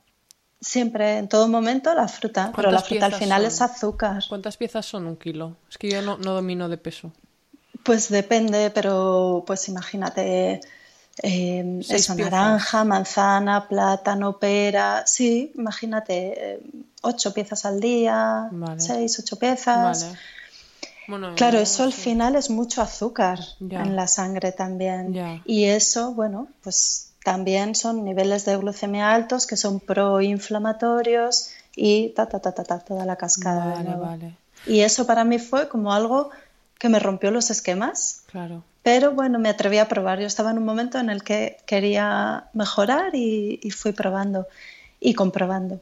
[0.66, 2.52] siempre, en todo momento, la fruta.
[2.54, 3.48] Pero la ¿Cuántas fruta al final son?
[3.48, 4.24] es azúcar.
[4.28, 5.56] ¿Cuántas piezas son un kilo?
[5.70, 7.12] Es que yo no, no domino de peso.
[7.82, 10.60] Pues depende, pero pues imagínate.
[11.22, 12.32] eh, Seis eso, piezas.
[12.32, 15.04] naranja, manzana, plátano, pera.
[15.06, 16.60] Sí, imagínate, eh,
[17.02, 18.80] ocho piezas al día, Vale.
[18.80, 20.02] seis, ocho piezas.
[20.02, 20.18] Vale.
[21.08, 23.82] Bueno, Claro, eso al final es mucho azúcar Ya.
[23.82, 25.14] en la sangre también.
[25.14, 25.40] Ya.
[25.44, 32.28] Y eso, bueno, pues también son niveles de glucemia altos que son proinflamatorios y ta,
[32.28, 34.36] ta, ta, ta, ta, toda la cascada Vale, vale.
[34.64, 36.30] Y eso para mí fue como algo
[36.78, 38.62] que me rompió los esquemas, Claro.
[38.84, 40.20] pero bueno, me atreví a probar.
[40.20, 44.46] Yo estaba en un momento en el que quería mejorar y, fui probando
[45.00, 45.80] y comprobando.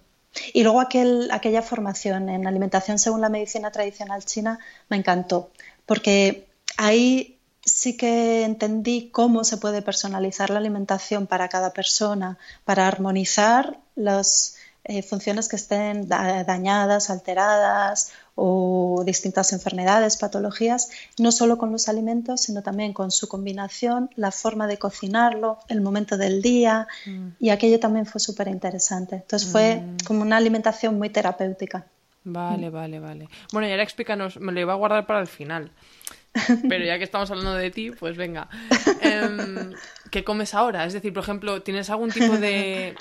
[0.54, 5.50] Y luego aquel, aquella formación en alimentación según la medicina tradicional china me encantó,
[5.84, 6.46] porque
[6.78, 7.33] ahí
[7.74, 14.54] sí que entendí cómo se puede personalizar la alimentación para cada persona, para armonizar las
[14.84, 22.42] eh, funciones que estén dañadas, alteradas o distintas enfermedades, patologías, no solo con los alimentos,
[22.42, 27.28] sino también con su combinación, la forma de cocinarlo, el momento del día, mm.
[27.40, 29.16] y aquello también fue súper interesante.
[29.16, 29.96] Entonces fue mm.
[30.06, 31.86] como una alimentación muy terapéutica.
[32.22, 33.28] Vale, vale, vale.
[33.52, 35.72] Bueno, y ahora explícanos, me lo iba a guardar para el final.
[36.68, 38.48] Pero ya que estamos hablando de ti, pues venga.
[39.00, 39.72] Em,
[40.10, 40.84] ¿Qué comes ahora?
[40.84, 42.96] Es decir, por ejemplo, ¿tienes algún tipo de.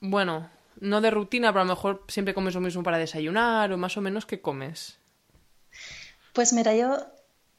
[0.00, 0.48] Bueno,
[0.80, 3.96] no de rutina, pero a lo mejor siempre comes lo mismo para desayunar o más
[3.96, 4.98] o menos qué comes.
[6.32, 7.06] Pues mira, yo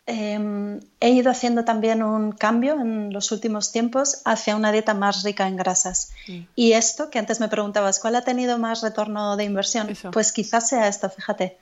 [0.06, 5.24] em, he ido haciendo también un cambio en los últimos tiempos hacia una dieta más
[5.24, 6.12] rica en grasas.
[6.28, 6.40] Mm.
[6.56, 9.88] Y esto, que antes me preguntabas, ¿cuál ha tenido más retorno de inversión?
[10.12, 11.58] Pues quizás sea esto, fíjate.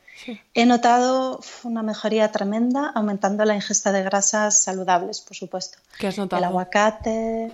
[0.54, 5.78] He notado una mejoría tremenda aumentando la ingesta de grasas saludables, por supuesto.
[5.98, 6.42] ¿Qué has notado?
[6.42, 7.52] El aguacate,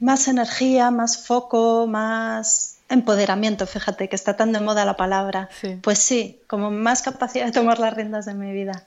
[0.00, 5.48] más energía, más foco, más empoderamiento, fíjate que está tan de moda la palabra.
[5.82, 8.82] Pues sí, como más capacidad de tomar las riendas de mi vida,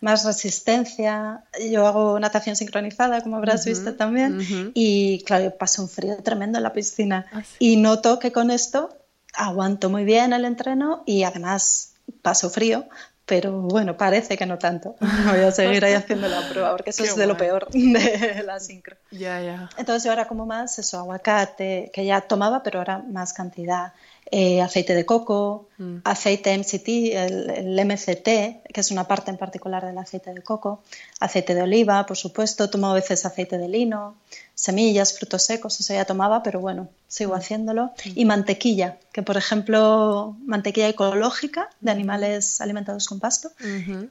[0.00, 1.44] más resistencia.
[1.70, 6.62] Yo hago natación sincronizada, como habrás visto también, y claro, paso un frío tremendo en
[6.62, 7.26] la piscina.
[7.32, 8.96] Ah, y noto que con esto
[9.34, 12.86] aguanto muy bien el entreno y además paso frío,
[13.30, 14.96] pero bueno, parece que no tanto.
[15.30, 18.58] Voy a seguir ahí haciendo la prueba porque eso es de lo peor de la
[18.58, 18.96] sincro.
[19.12, 19.68] Ya, ya.
[19.78, 23.92] Entonces yo ahora como más eso, aguacate, que ya tomaba, pero ahora más cantidad.
[24.32, 25.96] Eh, aceite de coco, mm.
[26.04, 30.84] aceite MCT, el, MCT, que es una parte en particular del aceite de coco,
[31.18, 34.14] aceite de oliva, por supuesto, tomo a veces aceite de lino,
[34.54, 37.38] semillas, frutos secos, eso ya tomaba, pero bueno, sigo mm.
[37.38, 37.86] haciéndolo.
[38.04, 38.10] Mm.
[38.14, 43.50] Y mantequilla, que por ejemplo, mantequilla ecológica de animales alimentados con pasto,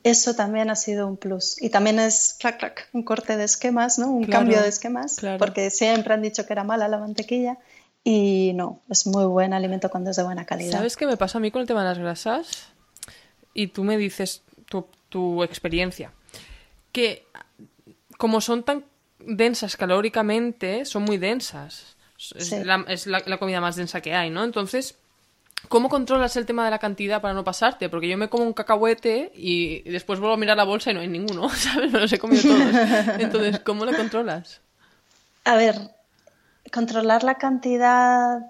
[0.03, 1.61] eso también ha sido un plus.
[1.61, 4.11] Y también es, clac, clac, un corte de esquemas, ¿no?
[4.11, 7.57] un cambio de esquemas, porque siempre han dicho que era mala la mantequilla
[8.11, 10.71] y no, es muy buen alimento cuando es de buena calidad.
[10.71, 12.69] ¿Sabes qué me pasa a mí con el tema de las grasas?
[13.53, 14.41] Y tú me dices
[15.09, 16.11] tu, experiencia.
[16.91, 17.27] Que
[18.17, 18.83] como son tan
[19.19, 21.97] densas calóricamente, son muy densas.
[22.33, 24.43] Es, la, comida más densa que hay, ¿no?
[24.43, 24.97] Entonces,
[25.67, 27.89] ¿cómo controlas el tema de la cantidad para no pasarte?
[27.89, 31.01] Porque yo me como un cacahuete y después vuelvo a mirar la bolsa y no
[31.01, 31.91] hay ninguno, ¿sabes?
[31.91, 32.73] Me los he comido todos.
[33.19, 34.61] Entonces, ¿cómo lo controlas?
[35.45, 35.75] A ver,
[36.71, 38.41] controlar la cantidad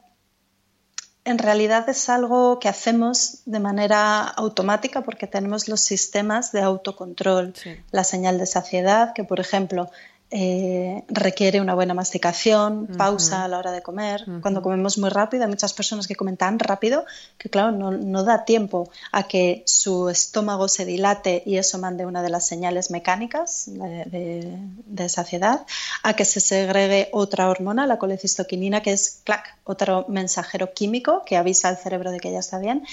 [1.25, 7.53] en realidad es algo que hacemos de manera automática porque tenemos los sistemas de autocontrol.
[7.91, 9.91] La señal de saciedad, que por ejemplo
[10.31, 14.25] eh, requiere una buena masticación, pausa a la hora de comer.
[14.41, 17.05] Cuando comemos muy rápido, hay muchas personas que comen tan rápido
[17.39, 22.21] que, claro, no, da tiempo a que su estómago se dilate y eso mande una
[22.21, 25.65] de las señales mecánicas de, saciedad,
[26.03, 31.37] a que se segregue otra hormona, la colecistoquinina, que es clac, otro mensajero químico que
[31.37, 32.83] avisa al cerebro de que ya está bien,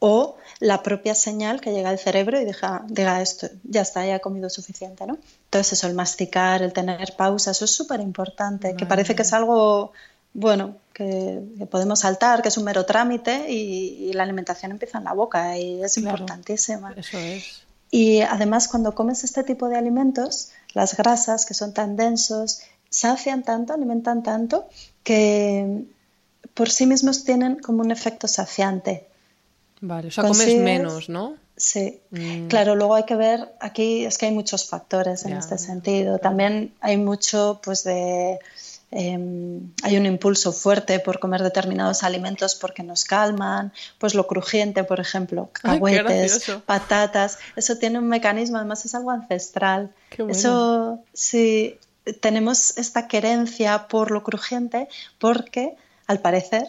[0.00, 4.16] o la propia señal que llega al cerebro y deja, diga esto, ya está, ya
[4.16, 5.18] he comido suficiente, ¿no?
[5.44, 9.32] Entonces eso, el masticar, el tener pausas, eso es súper importante, que parece que es
[9.32, 9.92] algo,
[10.32, 15.12] bueno, que, podemos saltar, que es un mero trámite y, la alimentación empieza en la
[15.12, 16.92] boca y es importantísima.
[16.96, 17.62] Eso es.
[17.90, 23.42] Y además cuando comes este tipo de alimentos, las grasas que son tan densos, sacian
[23.42, 24.68] tanto, alimentan tanto,
[25.02, 25.84] que
[26.54, 29.09] por sí mismos tienen como un efecto saciante
[29.80, 31.36] Vale, o sea, comes menos, ¿no?
[31.56, 32.48] Sí, mm.
[32.48, 36.18] claro, luego hay que ver, aquí es que hay muchos factores en este sentido.
[36.18, 38.38] También hay mucho, pues, de...
[38.92, 44.82] Em, hay un impulso fuerte por comer determinados alimentos porque nos calman, pues lo crujiente,
[44.82, 49.92] por ejemplo, cacahuetes, patatas, eso tiene un mecanismo, además es algo ancestral.
[50.28, 51.78] Eso sí,
[52.20, 54.88] tenemos esta querencia por lo crujiente
[55.18, 55.76] porque,
[56.08, 56.66] al parecer,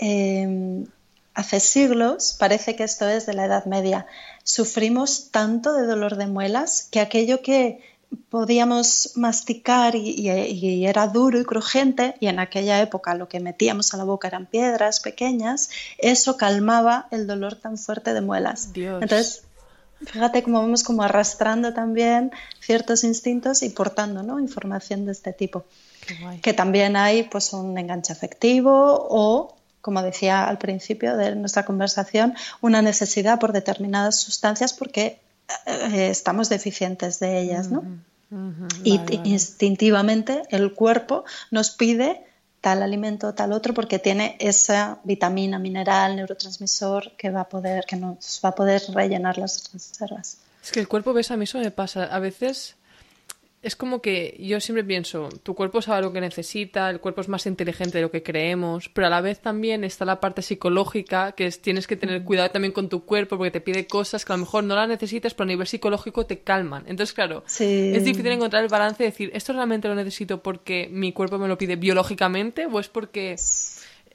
[0.00, 0.84] eh,
[1.40, 4.06] hace siglos, parece que esto es de la Edad Media,
[4.44, 7.80] sufrimos tanto de dolor de muelas que aquello que
[8.28, 13.96] podíamos masticar y, era duro y crujiente, y en aquella época lo que metíamos a
[13.96, 18.70] la boca eran piedras pequeñas, eso calmaba el dolor tan fuerte de muelas.
[18.74, 19.44] Entonces,
[20.04, 24.40] fíjate cómo vamos como arrastrando también ciertos instintos y portando ¿no?
[24.40, 25.64] información de este tipo.
[26.42, 32.34] Que también hay pues un enganche afectivo o como decía al principio de nuestra conversación,
[32.60, 35.20] una necesidad por determinadas sustancias porque
[35.66, 37.82] eh, estamos deficientes de ellas, ¿no?
[38.84, 42.24] y instintivamente el cuerpo nos pide
[42.60, 47.96] tal alimento, tal otro, porque tiene esa vitamina, mineral, neurotransmisor que va a poder, que
[47.96, 50.38] nos va a poder rellenar las reservas.
[50.62, 52.04] Es que el cuerpo, ves, a mí eso me pasa.
[52.04, 52.76] A veces
[53.62, 57.28] es como que yo siempre pienso, tu cuerpo sabe lo que necesita, el cuerpo es
[57.28, 61.32] más inteligente de lo que creemos, pero a la vez también está la parte psicológica,
[61.32, 64.32] que es tienes que tener cuidado también con tu cuerpo porque te pide cosas que
[64.32, 66.84] a lo mejor no las necesitas, pero a nivel psicológico te calman.
[66.86, 71.12] Entonces, claro, es difícil encontrar el balance y decir, ¿esto realmente lo necesito porque mi
[71.12, 73.36] cuerpo me lo pide biológicamente o es porque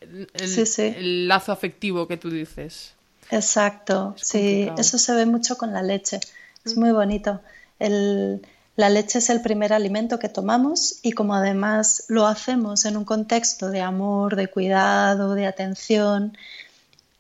[0.02, 2.96] el, lazo afectivo que tú dices?
[3.30, 6.20] Exacto, sí, eso se ve mucho con la leche,
[6.66, 7.42] es muy bonito.
[7.78, 8.42] El
[8.76, 13.06] la leche es el primer alimento que tomamos y como además lo hacemos en un
[13.06, 16.38] contexto de amor, de cuidado, de atención,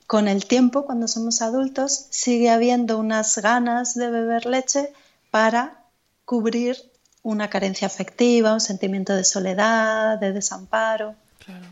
[0.07, 4.93] con el tiempo, cuando somos adultos, sigue habiendo unas ganas de beber leche
[5.31, 5.83] para
[6.25, 6.77] cubrir
[7.23, 11.15] una carencia afectiva, un sentimiento de soledad, de desamparo.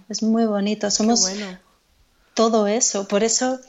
[0.09, 1.29] Es muy bonito, somos
[2.33, 3.07] todo eso.
[3.07, 3.59] Por eso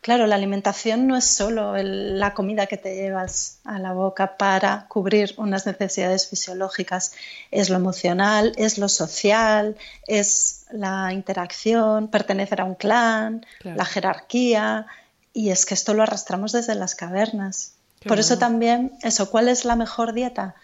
[0.00, 4.86] Claro, la alimentación no es solo la comida que te llevas a la boca para
[4.88, 7.12] cubrir unas necesidades fisiológicas,
[7.50, 14.86] es lo emocional, es lo social, es la interacción, pertenecer a un clan, la jerarquía,
[15.34, 17.74] y es que esto lo arrastramos desde las cavernas.
[18.06, 20.54] Por eso también, eso, ¿cuál es la mejor dieta?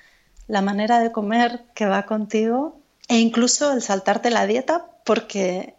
[0.48, 5.75] La manera de comer que va contigo e incluso el saltarte la dieta porque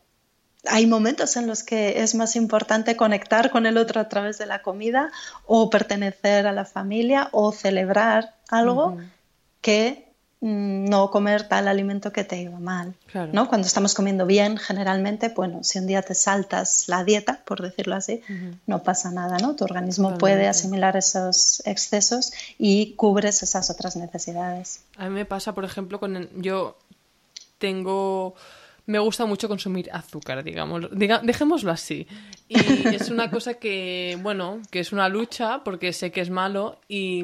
[0.65, 4.45] hay momentos en los que es más importante conectar con el otro a través de
[4.45, 5.11] la comida
[5.45, 8.97] o pertenecer a la familia o celebrar algo
[9.61, 12.95] que mm, no comer tal alimento que te iba mal.
[13.31, 13.47] ¿no?
[13.47, 17.95] Cuando estamos comiendo bien, generalmente, bueno, si un día te saltas la dieta, por decirlo
[17.95, 18.21] así,
[18.65, 19.55] no pasa nada, ¿no?
[19.55, 24.81] Tu organismo puede asimilar esos excesos y cubres esas otras necesidades.
[24.97, 26.77] A mí me pasa, por ejemplo, con yo
[27.57, 28.35] tengo
[28.87, 30.87] me gusta mucho consumir azúcar, digamos.
[30.91, 32.07] dejémoslo así.
[32.47, 32.55] Y
[32.95, 37.23] es una cosa que, bueno, que es una lucha porque sé que es malo y,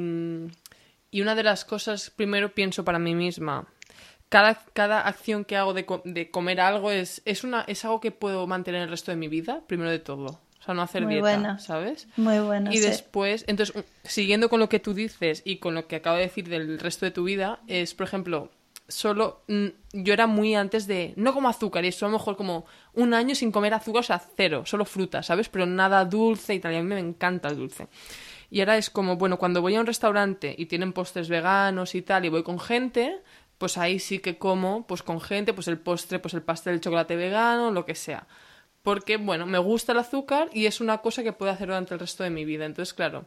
[1.09, 3.65] y una de las cosas, primero pienso para mí misma,
[4.27, 8.11] cada, cada acción que hago de, de, comer algo es, es, una, es algo que
[8.11, 10.41] puedo mantener el resto de mi vida, primero de todo.
[10.59, 12.07] O sea, no hacer Muy dieta, ¿sabes?
[12.17, 12.71] Muy bueno.
[12.73, 16.23] Y después, entonces, siguiendo con lo que tú dices y con lo que acabo de
[16.23, 18.49] decir del resto de tu vida, es, por ejemplo,
[18.87, 22.35] solo mm, yo era muy antes de no como azúcar y eso a lo mejor
[22.35, 26.53] como un año sin comer azúcar o sea cero solo fruta sabes pero nada dulce
[26.53, 27.87] y tal y a mí me encanta el dulce.
[28.49, 32.03] Y ahora es como bueno cuando voy a un restaurante y tienen postres veganos y
[32.03, 33.21] tal y voy con gente
[33.57, 36.81] pues ahí sí que como pues con gente pues el postre pues el pastel de
[36.81, 38.27] chocolate vegano lo que sea.
[38.83, 41.99] Porque bueno me gusta el azúcar y es una cosa que puedo hacer durante el
[41.99, 42.65] resto de mi vida.
[42.65, 43.25] Entonces claro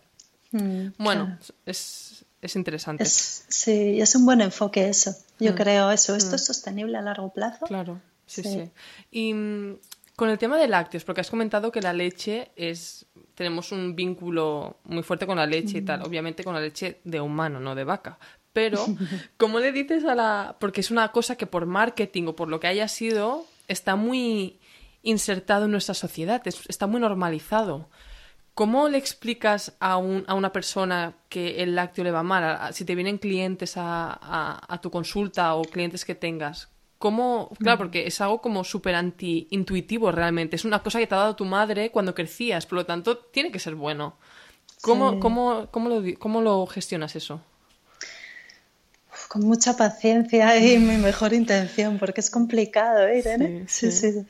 [0.53, 3.05] mm, bueno es es interesante.
[3.05, 5.15] sí, es un buen enfoque eso.
[5.39, 5.57] Yo mm.
[5.57, 6.15] creo eso.
[6.15, 6.35] ¿Esto mm.
[6.35, 7.67] es sostenible a largo plazo?
[7.67, 8.71] Claro, sí, sí.
[9.11, 9.79] Y mm,
[10.17, 13.07] con el tema de lácteos, porque has comentado que la leche es.
[13.35, 17.21] Tenemos un vínculo muy fuerte con la leche y tal, obviamente con la leche de
[17.21, 18.19] humano, no de vaca.
[18.55, 18.87] Pero,
[19.37, 20.57] ¿cómo le dices a la.?
[20.59, 24.59] Porque es una cosa que por marketing o por lo que haya sido, está muy
[25.03, 27.89] insertado en nuestra sociedad, está muy normalizado.
[28.57, 32.73] ¿Cómo le explicas a, un, a, una persona que el lácteo le va mal?
[32.73, 37.51] si te vienen clientes a, tu consulta o clientes que tengas, ¿cómo?
[37.59, 40.57] Claro, porque es algo como súper anti-intuitivo realmente.
[40.57, 43.53] Es una cosa que te ha dado tu madre cuando crecías, por lo tanto, tiene
[43.53, 44.17] que ser bueno.
[44.81, 47.43] ¿Cómo, cómo, cómo, lo, cómo lo gestionas eso?
[49.29, 53.65] Con mucha paciencia y mi mejor intención, porque es complicado, ¿eh, Irene?
[53.69, 53.93] sí.
[53.93, 54.13] sí.
[54.13, 54.27] sí.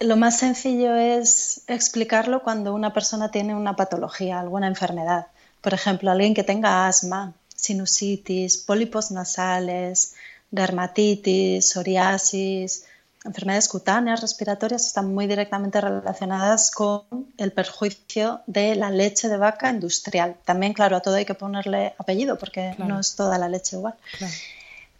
[0.00, 5.26] Lo más sencillo es explicarlo cuando una persona tiene una patología, alguna enfermedad.
[5.60, 10.14] Por ejemplo, alguien que tenga asma, sinusitis, pólipos nasales,
[10.50, 12.86] dermatitis, psoriasis,
[13.26, 17.02] enfermedades cutáneas, respiratorias, están muy directamente relacionadas con
[17.36, 20.34] el perjuicio de la leche de vaca industrial.
[20.46, 23.96] También, claro, a todo hay que ponerle apellido porque no es toda la leche igual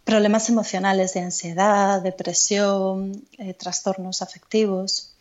[0.03, 5.13] problemas emocionales de ansiedad, depresión, eh, trastornos afectivos,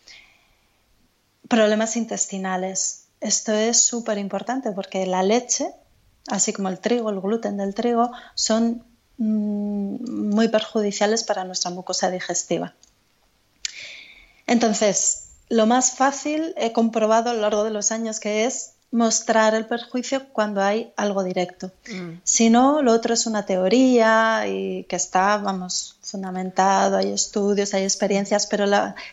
[1.49, 3.05] problemas intestinales.
[3.21, 5.73] Esto es súper importante porque la leche,
[6.29, 8.85] así como el trigo, el gluten del trigo, son
[9.19, 12.75] mm, muy perjudiciales para nuestra mucosa digestiva.
[14.47, 19.55] Entonces, lo más fácil he comprobado a lo largo de los años que es mostrar
[19.55, 21.71] el perjuicio cuando hay algo directo.
[21.91, 22.19] Mm.
[22.25, 27.85] Si no, lo otro es una teoría y que está, vamos, fundamentado, hay estudios, hay
[27.85, 28.67] experiencias, pero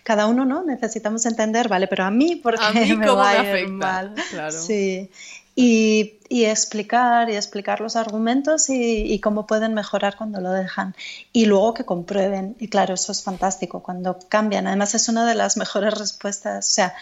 [0.04, 3.72] cada uno no necesitamos entender, vale, pero a mí, ¿por qué me, va a afecta?
[3.72, 4.16] mal?
[4.52, 5.12] Sí.
[5.56, 10.96] y, explicar y explicar los argumentos y, cómo pueden mejorar cuando lo dejan.
[11.34, 12.56] Y luego que comprueben.
[12.60, 14.66] Y claro, eso es fantástico cuando cambian.
[14.66, 16.96] Además es una de las mejores respuestas, o sea,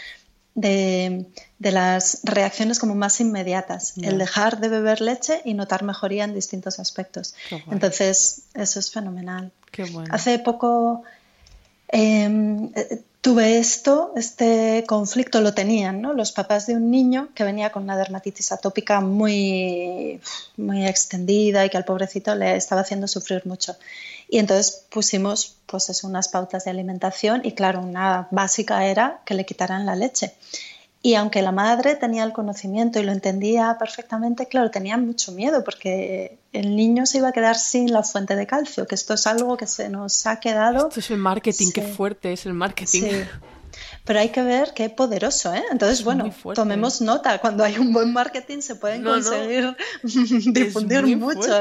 [0.56, 1.26] de,
[1.60, 3.98] las reacciones como más inmediatas.
[3.98, 7.36] El dejar de beber leche y notar mejoría en distintos aspectos.
[7.70, 9.52] Entonces, eso es fenomenal.
[10.10, 11.04] Hace poco...
[11.88, 12.72] Em,
[13.26, 16.14] tuve esto, este conflicto lo tenían ¿no?
[16.14, 20.22] los papás de un niño que venía con una dermatitis atópica muy,
[20.58, 23.78] muy extendida y que al pobrecito le estaba haciendo sufrir mucho.
[24.30, 29.44] Y entonces pusimos pues, unas pautas de alimentación y claro, una básica era que le
[29.44, 30.36] quitaran la leche.
[31.06, 35.64] Y aunque la madre tenía el conocimiento y lo entendía perfectamente, claro, tenía mucho miedo
[35.64, 39.28] porque el niño se iba a quedar sin la fuente de calcio, que esto es
[39.28, 40.88] algo que se nos ha quedado.
[40.88, 43.02] Esto es el marketing, qué fuerte es el marketing.
[43.02, 43.24] Sí.
[44.04, 45.64] Pero hay que ver qué poderoso, ¿eh?
[45.72, 47.38] Entonces, bueno, tomemos nota.
[47.38, 51.52] Cuando hay un buen marketing se pueden conseguir difundir mucho.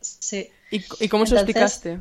[0.00, 0.48] Sí.
[0.70, 1.98] ¿Y, cómo se explicaste?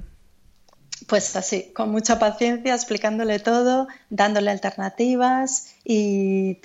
[1.10, 6.60] Pues así, con mucha paciencia, explicándole todo, dándole alternativas y,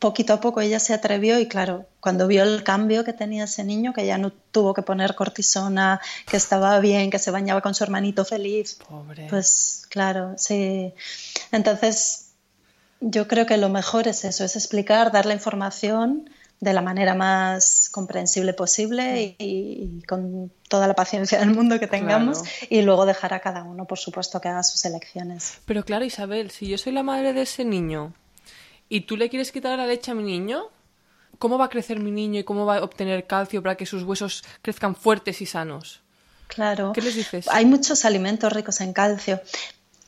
[0.00, 3.62] poquito a poco ella se atrevió y claro, cuando vio el cambio que tenía ese
[3.62, 7.74] niño, que ya no tuvo que poner cortisona, que estaba bien, que se bañaba con
[7.74, 8.78] su hermanito feliz,
[9.30, 10.92] pues claro, sí.
[11.52, 12.30] Entonces,
[13.00, 16.28] yo creo que lo mejor es eso, es explicar, dar la información
[16.60, 22.42] de la manera más comprensible posible y, con toda la paciencia del mundo que tengamos
[22.68, 25.60] y luego dejar a cada uno, por supuesto, que haga sus elecciones.
[25.66, 28.12] Pero claro, Isabel, si yo soy la madre de ese niño
[28.88, 30.64] y tú le quieres quitar la leche a mi niño,
[31.38, 34.02] ¿cómo va a crecer mi niño y cómo va a obtener calcio para que sus
[34.02, 36.00] huesos crezcan fuertes y sanos?
[36.48, 36.92] Claro.
[36.92, 37.46] ¿Qué les dices?
[37.48, 39.40] Hay muchos alimentos ricos en calcio,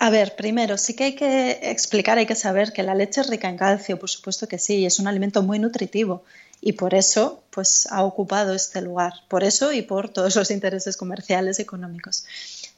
[0.02, 3.28] a ver, primero, sí que hay que explicar, hay que saber que la leche es
[3.28, 6.24] rica en calcio, por supuesto que sí, es un alimento muy nutritivo
[6.62, 10.96] y por eso pues, ha ocupado este lugar, por eso y por todos los intereses
[10.96, 12.24] comerciales y económicos.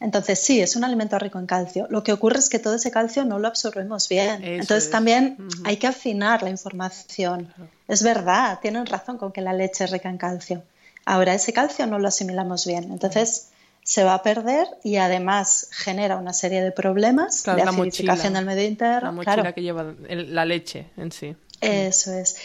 [0.01, 1.87] Entonces, sí, es un alimento rico en calcio.
[1.91, 4.43] Lo que ocurre es que todo ese calcio no lo absorbemos bien.
[4.43, 7.55] Entonces, también hay que afinar la información.
[7.87, 10.65] Es verdad, tienen razón con que la leche es rica en calcio.
[11.05, 12.91] Ahora, ese calcio no lo asimilamos bien.
[12.91, 13.52] Entonces,
[13.83, 18.67] se va a perder y además genera una serie de problemas de acidificación del medio
[18.67, 19.09] interno.
[19.09, 21.37] La mochila que lleva la leche en sí.
[21.61, 22.37] Eso es.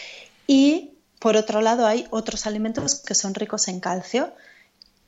[0.46, 4.32] Y por otro lado hay otros alimentos que son ricos en calcio,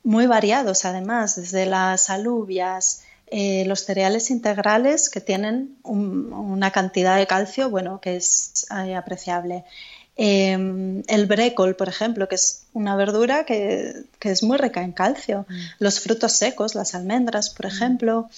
[0.03, 7.27] muy variados además, desde las alubias, eh, los cereales integrales que tienen una cantidad de
[7.27, 9.63] calcio, bueno, que es eh, apreciable.
[10.17, 15.45] Em, el brécol, por ejemplo, que es una verdura que, es muy rica en calcio.
[15.47, 15.61] Mm.
[15.79, 17.69] Los frutos secos, las almendras, por mm.
[17.69, 18.29] ejemplo.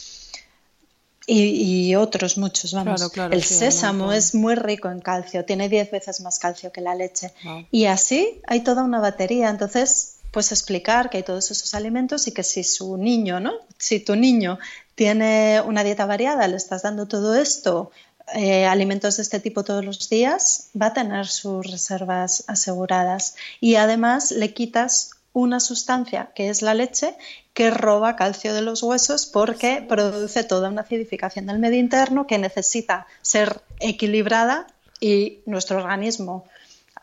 [1.26, 3.01] Y, otros muchos, vamos.
[3.32, 7.32] el sésamo es muy rico en calcio, tiene 10 veces más calcio que la leche.
[7.71, 9.49] Y así hay toda una batería.
[9.49, 13.53] Entonces, pues explicar que hay todos esos alimentos y que si su niño, ¿no?
[13.78, 14.59] Si tu niño
[14.95, 17.91] tiene una dieta variada, le estás dando todo esto
[18.34, 23.36] eh, alimentos de este tipo todos los días, va a tener sus reservas aseguradas.
[23.59, 27.15] Y además le quitas una sustancia que es la leche
[27.53, 32.38] que roba calcio de los huesos porque produce toda una acidificación del medio interno que
[32.38, 34.67] necesita ser equilibrada
[34.99, 36.45] y nuestro organismo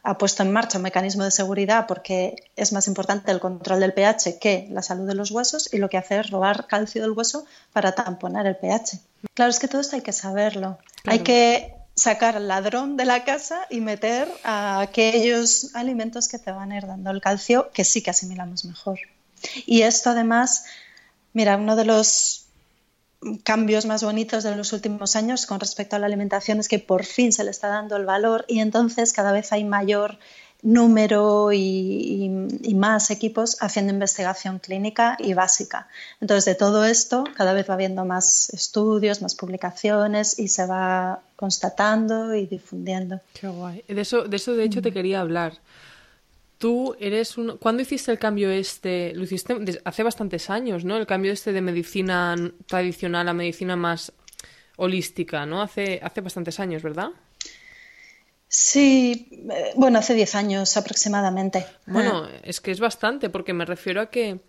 [0.02, 3.92] ha puesto en marcha un mecanismo de seguridad porque es más importante el control del
[3.92, 7.12] pH que la salud de los huesos y lo que hace es robar calcio del
[7.12, 8.98] hueso para tamponar el pH.
[9.34, 10.78] Claro, es que todo esto hay que saberlo.
[11.04, 16.50] Hay que sacar al ladrón de la casa y meter a aquellos alimentos que te
[16.50, 18.98] van a ir dando el calcio que sí que asimilamos mejor.
[19.66, 20.64] Y esto además,
[21.34, 22.39] mira, uno de los
[23.44, 27.04] cambios más bonitos de los últimos años con respecto a la alimentación es que por
[27.04, 30.18] fin se le está dando el valor y entonces cada vez hay mayor
[30.62, 32.28] número y,
[32.74, 35.88] más equipos haciendo investigación clínica y básica.
[36.20, 41.20] Entonces, de todo esto, cada vez va habiendo más estudios, más publicaciones y se va
[41.36, 43.20] constatando y difundiendo.
[43.34, 43.84] Qué guay.
[43.86, 44.94] De eso, de, eso, de hecho, te mm.
[44.94, 45.58] quería hablar.
[46.60, 47.56] Tú eres un...
[47.56, 49.14] ¿Cuándo hiciste el cambio este?
[49.14, 50.98] Lo hiciste hace bastantes años, ¿no?
[50.98, 52.36] El cambio este de medicina
[52.66, 54.12] tradicional a medicina más
[54.76, 55.62] holística, ¿no?
[55.62, 57.12] Hace, hace bastantes años, ¿verdad?
[58.46, 61.64] Sí, eh, bueno, hace 10 años aproximadamente.
[61.86, 64.40] Bueno, es que es bastante, porque me refiero a que.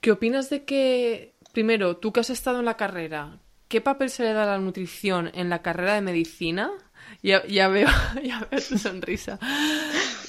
[0.00, 4.22] ¿Qué opinas de que, primero, tú que has estado en la carrera, ¿qué papel se
[4.22, 6.70] le da a la nutrición en la carrera de medicina?
[7.22, 7.88] Ya, ya, veo,
[8.22, 9.38] ya veo tu sonrisa.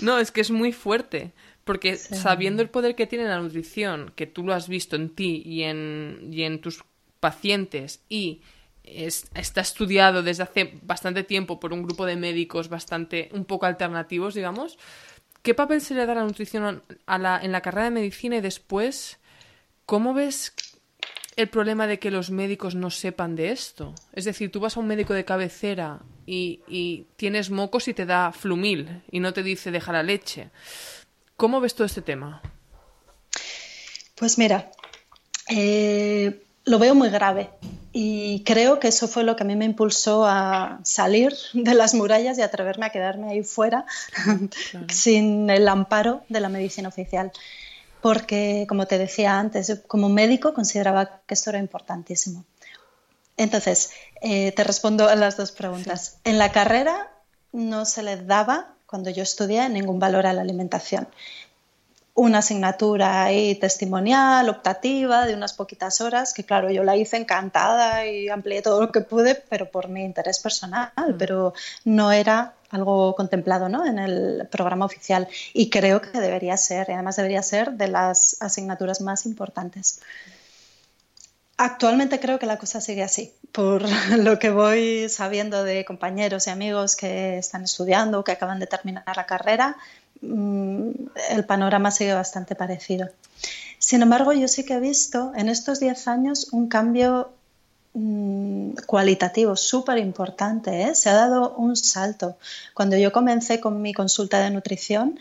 [0.01, 1.33] No, es que es muy fuerte.
[1.63, 5.41] Porque sabiendo el poder que tiene la nutrición, que tú lo has visto en ti
[5.45, 6.85] y en, y en tus
[7.19, 8.41] pacientes, y
[8.85, 14.33] está estudiado desde hace bastante tiempo por un grupo de médicos bastante un poco alternativos,
[14.33, 14.77] digamos.
[15.47, 18.35] ¿qué papel se le da a la nutrición a la, en la carrera de medicina
[18.35, 19.17] y después,
[19.85, 20.53] cómo ves
[21.37, 23.95] el problema de que los médicos no sepan de esto?
[24.11, 28.05] Es decir, tú vas a un médico de cabecera y, y tienes mocos y te
[28.05, 30.49] da flumil y no te dice deja la leche.
[31.37, 32.41] ¿Cómo ves todo este tema?
[34.15, 34.71] Pues mira,
[35.49, 37.51] eh, lo veo muy grave
[37.93, 41.93] y creo que eso fue lo que a mí me impulsó a salir de las
[41.93, 43.85] murallas y atreverme a quedarme ahí fuera
[44.89, 47.31] sin el amparo de la medicina oficial.
[48.01, 52.45] Porque, como te decía antes, como médico consideraba que esto era importantísimo.
[53.37, 53.91] Entonces,
[54.21, 56.17] eh, te respondo a las dos preguntas.
[56.23, 57.11] En la carrera
[57.51, 61.07] no se le daba, cuando yo estudié, ningún valor a la alimentación
[62.17, 68.07] una asignatura ahí testimonial, optativa, de unas poquitas horas, que claro, yo la hice encantada
[68.07, 71.17] y amplié todo lo que pude, pero por mi interés personal, mm.
[71.19, 71.53] pero
[71.85, 73.85] no era algo contemplado ¿no?
[73.85, 78.37] en el programa oficial y creo que debería ser, y además debería ser de las
[78.41, 80.01] asignaturas más importantes.
[81.59, 83.83] Actualmente creo que la cosa sigue así, por
[84.17, 88.67] lo que voy sabiendo de compañeros y amigos que están estudiando o que acaban de
[88.67, 89.77] terminar la carrera,
[90.21, 90.91] Mm,
[91.29, 93.09] el panorama sigue bastante parecido.
[93.77, 97.31] Sin embargo, yo sí que he visto en estos 10 años un cambio
[97.97, 100.83] mm, cualitativo súper importante.
[100.83, 100.95] ¿eh?
[100.95, 102.37] Se ha dado un salto.
[102.73, 105.19] Cuando yo comencé con mi consulta de nutrición,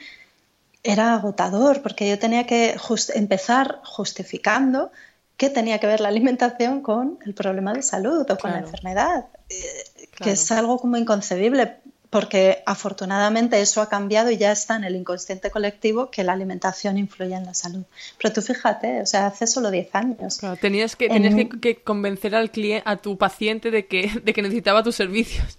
[0.83, 2.77] era agotador porque yo tenía que
[3.15, 4.93] empezar justificando
[5.37, 9.27] qué tenía que ver la alimentación con el problema de salud o con la enfermedad,
[9.51, 11.79] eh, que es algo como inconcebible
[12.11, 16.99] porque afortunadamente eso ha cambiado y ya está en el inconsciente colectivo que la alimentación
[16.99, 17.85] influye en la salud.
[18.21, 20.41] Pero tú fíjate, o sea, hace solo 10 años.
[20.61, 24.83] tenías que, tenías que, convencer al cliente, a tu paciente de que, de que necesitaba
[24.83, 25.59] tus servicios.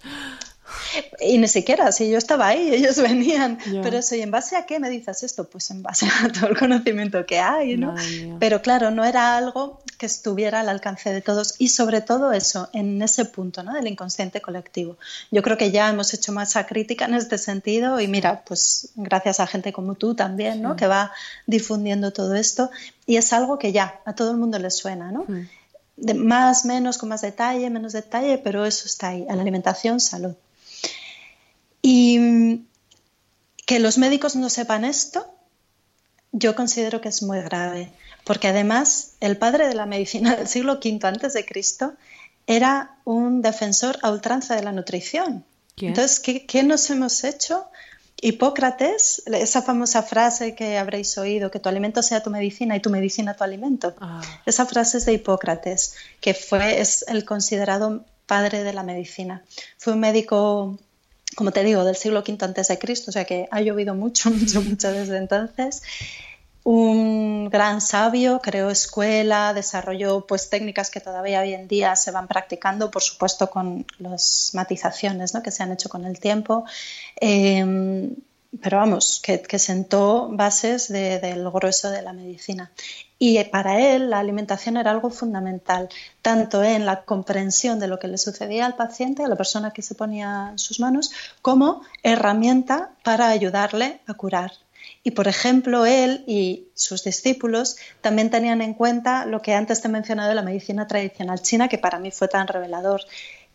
[1.19, 3.57] Y ni siquiera, si yo estaba ahí, ellos venían.
[3.83, 5.49] Pero eso, ¿y en base a qué me dices esto?
[5.49, 7.95] Pues en base a todo el conocimiento que hay, ¿no?
[8.39, 12.69] Pero claro, no era algo que estuviera al alcance de todos y sobre todo eso,
[12.73, 13.73] en ese punto, ¿no?
[13.73, 14.97] Del inconsciente colectivo.
[15.31, 19.39] Yo creo que ya hemos hecho masa crítica en este sentido y mira, pues gracias
[19.39, 20.75] a gente como tú también, ¿no?
[20.75, 21.11] Que va
[21.47, 22.69] difundiendo todo esto
[23.05, 25.25] y es algo que ya a todo el mundo le suena, ¿no?
[25.95, 29.99] De más, menos, con más detalle, menos detalle, pero eso está ahí, a la alimentación,
[29.99, 30.35] salud.
[31.89, 32.65] Y
[33.65, 35.25] que los médicos no sepan esto,
[36.33, 37.93] yo considero que es muy grave,
[38.25, 41.93] porque además el padre de la medicina del siglo V antes de Cristo
[42.45, 45.45] era un defensor a ultranza de la nutrición.
[45.77, 47.67] Entonces, ¿qué, nos hemos hecho?
[48.21, 52.89] Hipócrates, esa famosa frase que habréis oído, que tu alimento sea tu medicina y tu
[52.89, 53.95] medicina tu alimento.
[54.01, 54.21] Ah.
[54.45, 59.45] Esa frase es de Hipócrates, que fue es el considerado padre de la medicina.
[59.77, 60.77] Fue un médico
[61.37, 64.31] como te digo, del siglo V antes de Cristo, o sea que ha llovido mucho,
[64.31, 65.83] mucho, mucho desde entonces.
[66.63, 72.27] Un gran sabio, creó escuela, desarrolló pues técnicas que todavía hoy en día se van
[72.27, 75.43] practicando, por supuesto con las matizaciones ¿no?
[75.43, 76.65] que se han hecho con el tiempo.
[77.21, 78.09] Eh,
[78.61, 82.71] pero vamos, que, sentó bases del grueso de la medicina.
[83.19, 85.89] Y para él la alimentación era algo fundamental,
[86.21, 89.81] tanto en la comprensión de lo que le sucedía al paciente, a la persona que
[89.81, 91.11] se ponía en sus manos,
[91.41, 94.51] como herramienta para ayudarle a curar.
[95.03, 99.87] Y, por ejemplo, él y sus discípulos también tenían en cuenta lo que antes te
[99.87, 103.01] he mencionado de la medicina tradicional china, que para mí fue tan revelador,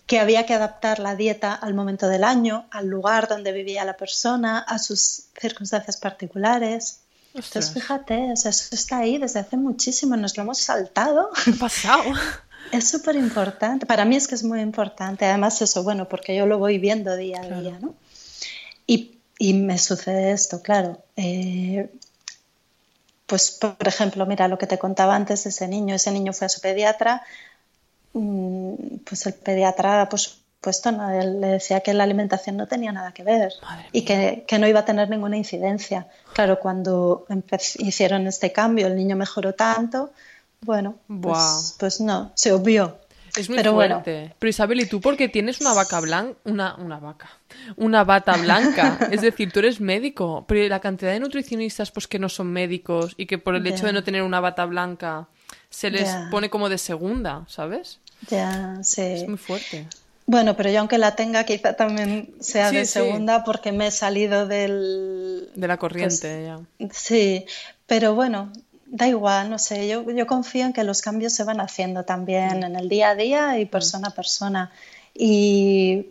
[0.07, 3.97] que había que adaptar la dieta al momento del año, al lugar donde vivía la
[3.97, 7.02] persona, a sus circunstancias particulares.
[7.35, 11.31] Entonces, fíjate, eso está ahí desde hace muchísimo, nos lo hemos saltado.
[11.45, 12.05] ¿Qué pasado?
[12.71, 13.85] Es súper importante.
[13.85, 15.27] Para mí es que es muy importante.
[15.27, 17.95] Además, eso, bueno, porque yo lo voy viendo día a día, ¿no?
[18.87, 21.05] Y, y, me sucede esto, claro.
[21.17, 21.91] Eh,
[23.27, 25.95] pues, por ejemplo, mira lo que te contaba antes de ese niño.
[25.95, 27.23] Ese niño fue a su pediatra,
[28.15, 30.21] Mm, pues el pediatra, por
[30.63, 31.11] supuesto, ¿no?
[31.11, 33.53] le decía que la alimentación no tenía nada que ver
[33.91, 36.07] y que, no iba a tener ninguna incidencia.
[36.35, 37.27] Claro, cuando
[37.79, 40.13] hicieron este cambio, el niño mejoró tanto,
[40.61, 42.99] bueno, pues, pues, no, se obvió.
[43.37, 44.13] Es muy Pero fuerte.
[44.13, 44.35] Bueno.
[44.39, 46.39] Pero Isabel, ¿y tú por qué tienes una vaca blanca?
[46.45, 47.31] Una, una vaca.
[47.77, 48.99] Una bata blanca.
[49.11, 50.45] es decir, tú eres médico.
[50.47, 53.87] Pero la cantidad de nutricionistas pues que no son médicos y que por el hecho
[53.87, 55.29] de no tener una bata blanca
[55.71, 58.01] se les pone como de segunda, ¿sabes?
[58.29, 59.01] Ya, sí.
[59.01, 59.89] Es muy fuerte.
[60.33, 64.47] Bueno, pero yo aunque la tenga, quizá también sea de segunda porque me he salido
[64.47, 65.51] del...
[65.55, 66.89] De la corriente, ya.
[66.91, 67.45] Sí,
[67.87, 68.51] pero bueno,
[68.87, 72.63] da igual, no sé, yo, yo confío en que los cambios se van haciendo también
[72.63, 74.73] en el día a día y persona a persona.
[75.13, 76.07] Y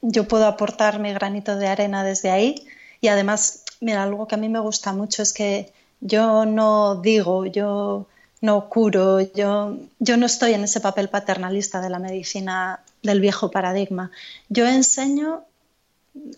[0.00, 2.66] yo puedo aportar mi granito de arena desde ahí
[3.02, 5.70] y además mira, algo que a mí me gusta mucho es que
[6.00, 8.06] yo no digo, yo
[8.40, 13.50] no curo, yo, yo no estoy en ese papel paternalista de la medicina del viejo
[13.50, 14.10] paradigma.
[14.48, 15.44] Yo enseño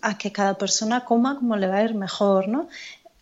[0.01, 2.67] a que cada persona coma como le va a ir mejor, ¿no?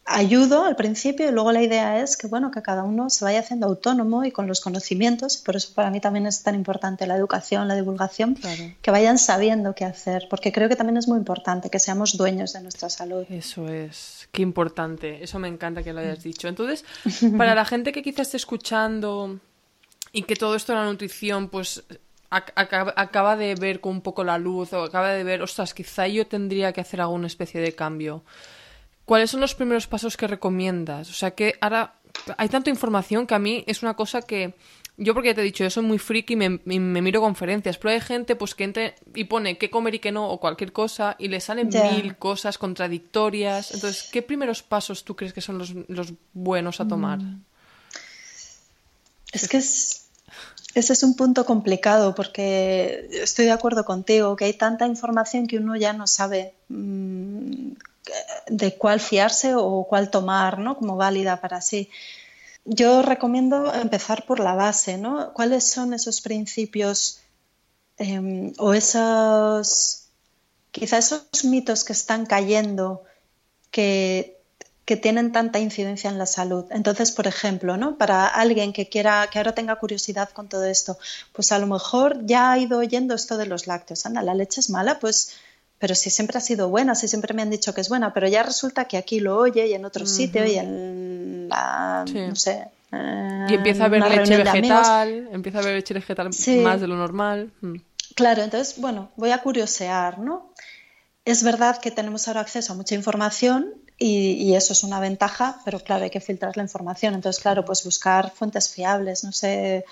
[0.05, 3.39] ayudo al principio y luego la idea es que bueno que cada uno se vaya
[3.39, 7.15] haciendo autónomo y con los conocimientos por eso para mí también es tan importante la
[7.15, 8.37] educación la divulgación
[8.81, 12.53] que vayan sabiendo qué hacer porque creo que también es muy importante que seamos dueños
[12.53, 13.25] de nuestra salud.
[13.29, 14.29] Eso es.
[14.31, 15.23] Qué importante.
[15.23, 16.47] Eso me encanta que lo hayas dicho.
[16.47, 16.85] Entonces
[17.37, 19.39] para la gente que quizás esté escuchando
[20.11, 21.83] y que todo esto de la nutrición pues
[22.35, 26.27] acaba de ver con un poco la luz o acaba de ver ostras quizá yo
[26.27, 28.23] tendría que hacer alguna especie de cambio
[29.05, 31.09] ¿Cuáles son los primeros pasos que recomiendas?
[31.09, 31.93] O sea, que ahora
[32.37, 34.55] hay tanta información que a mí es una cosa que
[34.97, 37.93] yo porque te he dicho, yo soy muy friki y me, me, miro conferencias, pero
[37.93, 41.15] hay gente pues que entra y pone qué comer y qué no o cualquier cosa
[41.19, 43.73] y le salen mil cosas contradictorias.
[43.73, 47.19] Entonces, ¿qué primeros pasos tú crees que son los, los buenos a tomar?
[47.19, 47.43] Mm.
[49.33, 50.04] Es que es,
[50.75, 55.57] ese es un punto complicado porque estoy de acuerdo contigo, que hay tanta información que
[55.57, 57.71] uno ya no sabe mmm,
[58.47, 60.77] de cuál fiarse o cuál tomar ¿no?
[60.77, 61.89] como válida para sí.
[62.65, 65.33] Yo recomiendo empezar por la base, ¿no?
[65.33, 67.21] ¿Cuáles son esos principios
[67.97, 70.07] em, o esos,
[70.71, 73.03] quizá esos mitos que están cayendo
[73.69, 74.34] que,
[74.85, 76.65] que, tienen tanta incidencia en la salud?
[76.69, 77.97] Entonces, por ejemplo, ¿no?
[77.97, 80.97] Para alguien que quiera, que ahora tenga curiosidad con todo esto,
[81.33, 84.05] pues a lo mejor ya ha ido oyendo esto de los lácteos.
[84.05, 85.35] Anda, la leche es mala, pues
[85.79, 88.27] pero si siempre ha sido buena, si siempre me han dicho que es buena, pero
[88.27, 92.69] ya resulta que aquí lo oye y en otro sitio y en la, no sé.
[93.49, 96.29] y empieza a ver leche vegetal, empieza a ver leche vegetal
[96.63, 97.51] más de lo normal.
[97.61, 97.75] Mm.
[98.15, 100.53] Claro, entonces, bueno, voy a curiosear, ¿no?
[101.25, 105.61] Es verdad que tenemos ahora acceso a mucha información y, y, eso es una ventaja,
[105.63, 107.13] pero claro, hay que filtrar la información.
[107.13, 109.85] Entonces, claro, pues buscar fuentes fiables, no sé,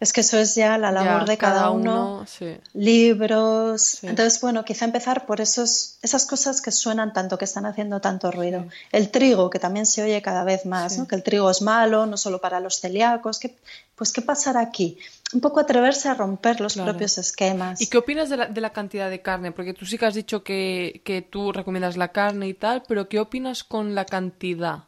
[0.00, 2.26] es que eso es ya la labor de cada, uno,
[2.74, 4.02] libros.
[4.02, 8.30] Entonces, bueno, quizá empezar por esos, esas cosas que suenan tanto, que están haciendo tanto
[8.30, 8.66] ruido.
[8.90, 11.06] El trigo, que también se oye cada vez más, ¿no?
[11.06, 13.38] que el trigo es malo, no solo para los celíacos.
[13.38, 13.56] Que,
[13.94, 14.98] pues, ¿qué pasará aquí?
[15.34, 17.80] Un poco atreverse a romper los propios esquemas.
[17.80, 19.52] ¿Y qué opinas de la, de la, cantidad de carne?
[19.52, 23.08] Porque tú sí que has dicho que, que tú recomiendas la carne y tal, pero
[23.08, 24.84] ¿qué opinas con la cantidad?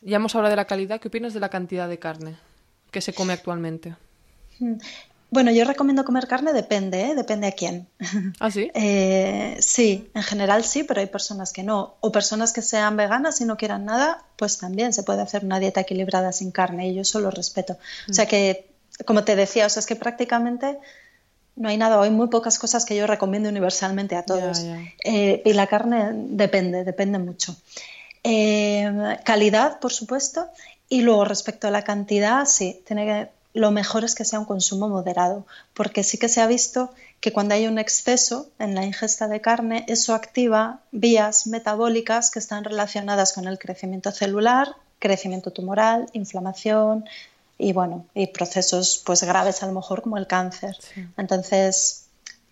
[0.00, 2.36] Ya hemos hablado de la calidad, ¿qué opinas de la cantidad de carne?
[2.92, 3.96] que se come actualmente?
[4.60, 4.74] Hmm.
[5.30, 7.14] Bueno, yo recomiendo comer carne, depende, ¿eh?
[7.14, 7.88] depende a quién.
[8.38, 8.70] ¿Ah, sí?
[8.74, 11.96] Eh, sí, en general sí, pero hay personas que no.
[12.00, 15.58] O personas que sean veganas y no quieran nada, pues también se puede hacer una
[15.58, 17.78] dieta equilibrada sin carne y yo eso lo respeto.
[18.10, 18.28] O sea hmm.
[18.28, 18.71] que,
[19.06, 20.78] como te decía, o sea, es que prácticamente
[21.56, 24.64] no hay nada, hay muy pocas cosas que yo recomiendo universalmente a todos.
[25.04, 27.56] Eh, y la carne depende, depende mucho.
[29.24, 30.48] calidad, por supuesto,
[30.88, 34.44] y luego respecto a la cantidad, sí, tiene que, lo mejor es que sea un
[34.46, 36.90] consumo moderado, porque sí que se ha visto
[37.20, 42.38] que cuando hay un exceso en la ingesta de carne, eso activa vías metabólicas que
[42.38, 47.04] están relacionadas con el crecimiento celular, crecimiento tumoral, inflamación
[47.58, 50.76] y bueno, y procesos pues graves a lo mejor como el cáncer.
[51.16, 52.06] Entonces,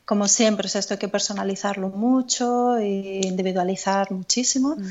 [0.04, 4.76] como siempre, esto hay que personalizarlo mucho e individualizar muchísimo.
[4.76, 4.88] Mm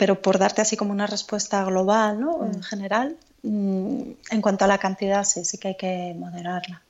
[0.00, 2.42] pero por darte así como una respuesta global, ¿no?
[2.46, 2.62] En mm.
[2.62, 4.00] general, mm,
[4.30, 6.82] en cuanto a la cantidad, sí, sí que hay que moderarla.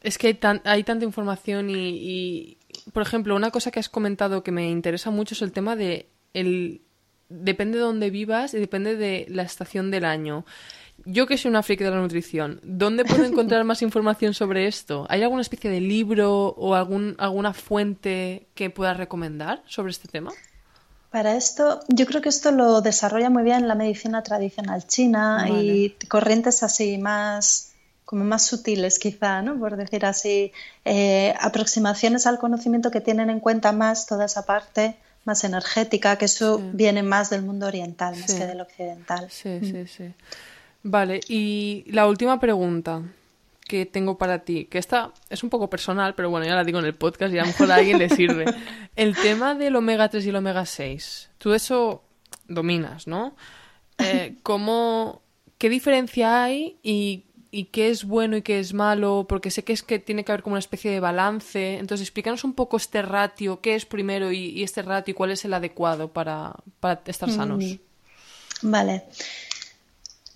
[0.00, 2.56] Es que hay, tanta información y,
[2.92, 6.06] por ejemplo, una cosa que has comentado que me interesa mucho es el tema de
[6.34, 6.82] el
[7.28, 10.46] depende de dónde vivas y depende de la estación del año.
[11.04, 15.06] Yo que soy una friki de la nutrición, ¿dónde puedo encontrar más información sobre esto?
[15.08, 20.32] ¿Hay alguna especie de libro o algún, alguna fuente que puedas recomendar sobre este tema?
[21.10, 25.90] Para esto, yo creo que esto lo desarrolla muy bien la medicina tradicional china y
[26.08, 27.72] corrientes así más
[28.04, 29.58] como más sutiles quizá, ¿no?
[29.58, 30.52] por decir así,
[30.84, 36.26] eh, aproximaciones al conocimiento que tienen en cuenta más toda esa parte más energética, que
[36.26, 39.28] eso viene más del mundo oriental más que del occidental.
[39.28, 40.14] Sí, sí, mm.
[40.88, 43.02] Vale, y la última pregunta
[43.66, 46.78] que tengo para ti, que esta es un poco personal, pero bueno, ya la digo
[46.78, 48.44] en el podcast y a lo mejor a alguien le sirve.
[48.94, 52.04] El tema del omega 3 y el omega 6, tú eso
[52.46, 53.34] dominas, ¿no?
[53.98, 55.22] Eh, ¿cómo,
[55.58, 59.26] ¿Qué diferencia hay y, y, qué es bueno y qué es malo?
[59.28, 61.78] Porque sé que es que tiene que haber como una especie de balance.
[61.78, 65.44] Entonces, explícanos un poco este ratio, qué es primero y, este ratio y cuál es
[65.44, 67.64] el adecuado para, para estar sanos.
[67.64, 68.70] Mm.
[68.70, 69.04] Vale.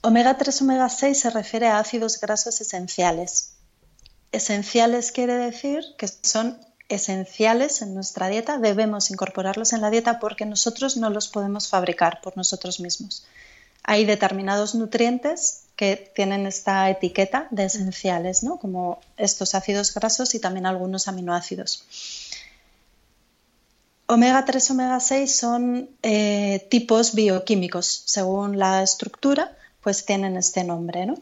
[0.02, 3.52] Omega 3, omega 6 se refiere a ácidos grasos esenciales.
[4.32, 10.46] Esenciales quiere decir que son esenciales en nuestra dieta, debemos incorporarlos en la dieta porque
[10.46, 13.26] nosotros no los podemos fabricar por nosotros mismos.
[13.82, 18.58] Hay determinados nutrientes que tienen esta etiqueta de esenciales, ¿no?
[18.58, 21.84] como estos ácidos grasos y también algunos aminoácidos.
[24.06, 28.02] Omega 3, omega 6 son eh, tipos bioquímicos.
[28.06, 31.14] Según la estructura, pues tienen este nombre, ¿no?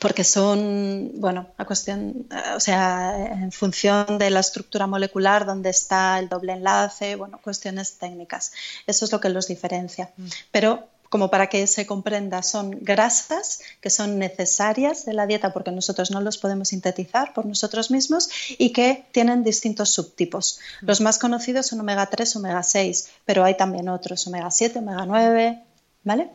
[0.00, 2.26] Porque son, bueno, a cuestión,
[2.56, 7.98] o sea, en función de la estructura molecular, donde está el doble enlace, bueno, cuestiones
[7.98, 8.52] técnicas.
[8.86, 10.10] Eso es lo que los diferencia.
[10.16, 10.26] Mm.
[10.50, 15.70] Pero como para que se comprenda, son grasas que son necesarias de la dieta porque
[15.70, 18.28] nosotros no los podemos sintetizar por nosotros mismos
[18.58, 20.58] y que tienen distintos subtipos.
[20.82, 20.86] Mm.
[20.86, 25.06] Los más conocidos son omega 3, omega 6, pero hay también otros, omega 7, omega
[25.06, 25.62] 9,
[26.02, 26.30] ¿vale?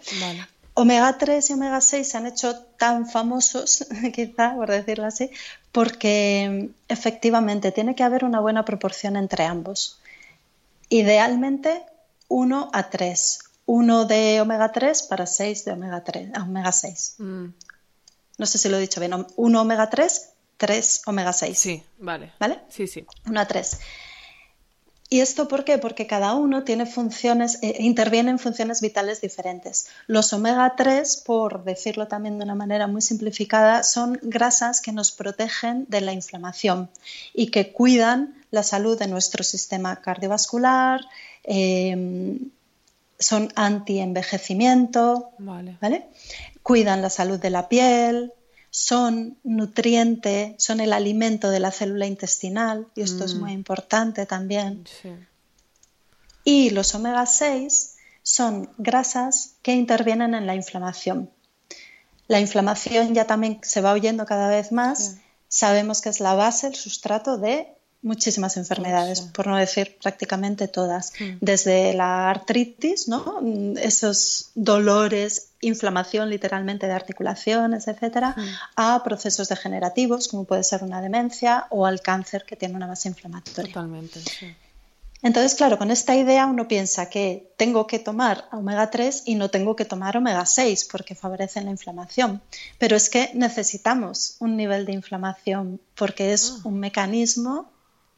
[0.79, 5.29] Omega 3 y omega 6 se han hecho tan famosos, quizá por decirlo así,
[5.71, 9.99] porque efectivamente tiene que haber una buena proporción entre ambos.
[10.89, 11.83] Idealmente
[12.29, 17.15] 1 a 3 uno de omega 3 para 6 de omega, 3, ah, omega 6.
[17.19, 17.45] Mm.
[18.39, 19.13] No sé si lo he dicho bien.
[19.35, 21.59] Uno omega 3, 3 omega 6.
[21.59, 22.33] Sí, vale.
[22.39, 22.61] ¿Vale?
[22.69, 23.05] Sí, sí.
[23.27, 23.79] 1 a 3.
[25.11, 25.79] ¿Y esto por qué?
[25.79, 29.87] Porque cada uno tiene funciones, eh, interviene en funciones vitales diferentes.
[30.05, 35.11] Los omega 3, por decirlo también de una manera muy simplificada, son grasas que nos
[35.11, 36.91] protegen de la inflamación
[37.33, 41.01] y que cuidan la salud de nuestro sistema cardiovascular,
[41.43, 42.37] eh,
[43.17, 46.07] son anti-envejecimiento, vale.
[46.63, 48.31] cuidan la salud de la piel,
[48.71, 53.39] son nutriente, son el alimento de la célula intestinal, y esto es mm.
[53.39, 54.85] muy importante también.
[56.43, 61.31] Y los omega 6 son grasas que intervienen en la inflamación.
[62.27, 65.17] La inflamación ya también se va oyendo cada vez más.
[65.47, 71.11] Sabemos que es la base, el sustrato de muchísimas enfermedades, por no decir prácticamente todas,
[71.19, 71.37] mm.
[71.41, 73.41] desde la artritis, ¿no?
[73.77, 78.47] esos dolores, inflamación literalmente de articulaciones, etcétera, mm.
[78.77, 83.09] a procesos degenerativos, como puede ser una demencia, o al cáncer que tiene una base
[83.09, 83.73] inflamatoria.
[83.73, 84.55] Totalmente, sí.
[85.21, 89.49] Entonces, claro, con esta idea uno piensa que tengo que tomar omega 3 y no
[89.49, 92.41] tengo que tomar omega 6 porque favorecen la inflamación.
[92.77, 96.61] Pero es que necesitamos un nivel de inflamación porque es ah.
[96.63, 97.69] un mecanismo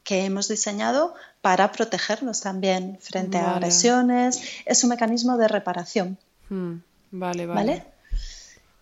[0.04, 4.40] que hemos diseñado para protegernos también frente a agresiones.
[4.66, 6.18] Es un mecanismo de reparación.
[6.48, 6.76] Hmm,
[7.10, 7.84] vale, vale,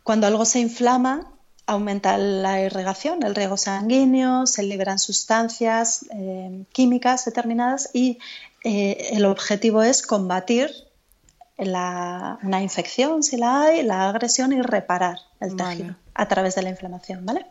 [0.03, 1.31] Cuando algo se inflama,
[1.67, 8.19] aumenta la irrigación, el riego sanguíneo, se liberan sustancias eh, químicas determinadas y
[8.65, 10.71] eh, el objetivo es combatir
[11.57, 16.71] una infección, si la hay, la agresión y reparar el tejido a través de la
[16.71, 17.27] inflamación.
[17.27, 17.47] ¿vale?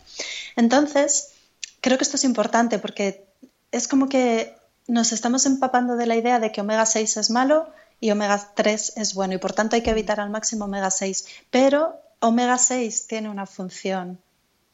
[0.55, 1.33] Entonces,
[1.79, 3.28] creo que esto es importante porque
[3.71, 4.55] es como que
[4.87, 8.93] nos estamos empapando de la idea de que omega 6 es malo y omega 3
[8.97, 11.25] es bueno y por tanto hay que evitar al máximo omega 6.
[11.51, 14.19] Pero omega 6 tiene una función,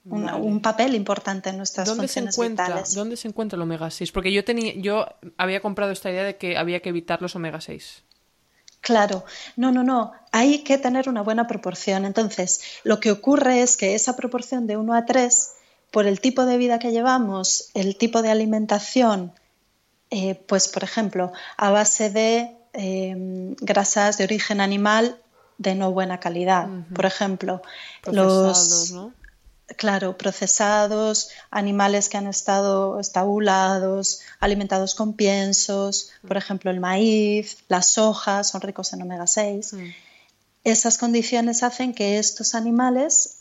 [0.06, 2.94] un papel importante en nuestras ¿Dónde funciones se encuentra, vitales.
[2.94, 4.12] ¿Dónde se encuentra el omega 6?
[4.12, 5.06] Porque yo, tenía, yo
[5.38, 8.04] había comprado esta idea de que había que evitar los omega 6.
[8.82, 9.26] Claro,
[9.56, 12.06] no, no, no, hay que tener una buena proporción.
[12.06, 15.55] Entonces, lo que ocurre es que esa proporción de 1 a 3
[15.96, 19.32] por el tipo de vida que llevamos, el tipo de alimentación,
[20.10, 25.18] eh, pues por ejemplo, a base de em, grasas de origen animal
[25.58, 26.68] de no buena calidad.
[26.94, 27.62] Por ejemplo,
[28.12, 28.94] los
[29.78, 37.92] claro, procesados, animales que han estado estabulados, alimentados con piensos, por ejemplo, el maíz, las
[37.92, 39.76] sojas son ricos en omega 6.
[40.66, 43.35] Esas condiciones hacen que estos animales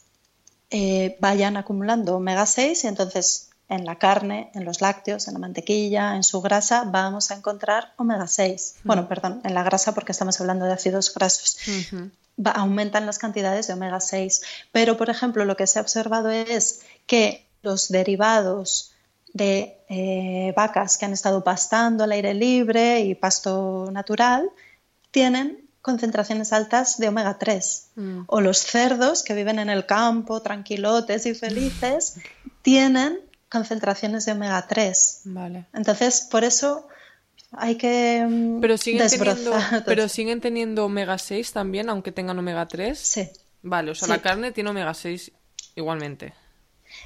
[0.70, 5.40] eh, vayan acumulando omega 6 y entonces en la carne, en los lácteos, en la
[5.40, 8.76] mantequilla, en su grasa, vamos a encontrar omega 6.
[8.84, 11.58] Bueno, perdón, en la grasa porque estamos hablando de ácidos grasos.
[12.44, 14.42] aumentan las cantidades de omega 6.
[14.72, 18.92] Pero, por ejemplo, lo que se ha observado es que los derivados
[19.32, 24.50] de eh, vacas que han estado pastando al aire libre y pasto natural
[25.10, 27.88] tienen concentraciones altas de omega 3.
[27.96, 28.20] Mm.
[28.26, 32.16] O los cerdos que viven en el campo, tranquilotes y felices,
[32.62, 33.20] tienen
[33.50, 35.20] concentraciones de omega 3.
[35.24, 35.66] Vale.
[35.74, 36.88] Entonces, por eso
[37.52, 39.52] hay que mm, pero siguen teniendo,
[39.84, 42.98] pero siguen teniendo omega 6 también, aunque tengan omega 3.
[42.98, 43.28] Sí.
[43.60, 45.32] Vale, o sea, la carne tiene omega 6
[45.76, 46.32] igualmente.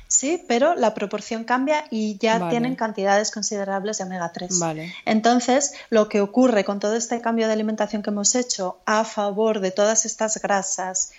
[0.07, 4.59] Sí, pero la proporción cambia y ya tienen cantidades considerables de omega 3.
[4.59, 4.95] Vale.
[5.05, 9.61] Entonces, lo que ocurre con todo este cambio de alimentación que hemos hecho a favor
[9.61, 11.13] de todas estas grasas,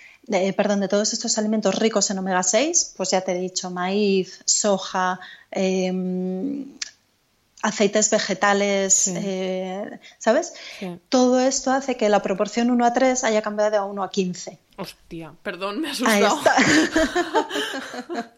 [0.56, 4.40] perdón, de todos estos alimentos ricos en omega 6, pues ya te he dicho, maíz,
[4.44, 5.20] soja,
[5.50, 6.66] em,
[7.62, 10.54] aceites vegetales, eh, ¿sabes?
[11.08, 14.58] Todo esto hace que la proporción 1 a 3 haya cambiado a 1 a 15.
[14.76, 16.40] Hostia, perdón, me ha asustado.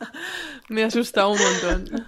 [0.68, 2.06] me ha asustado un montón.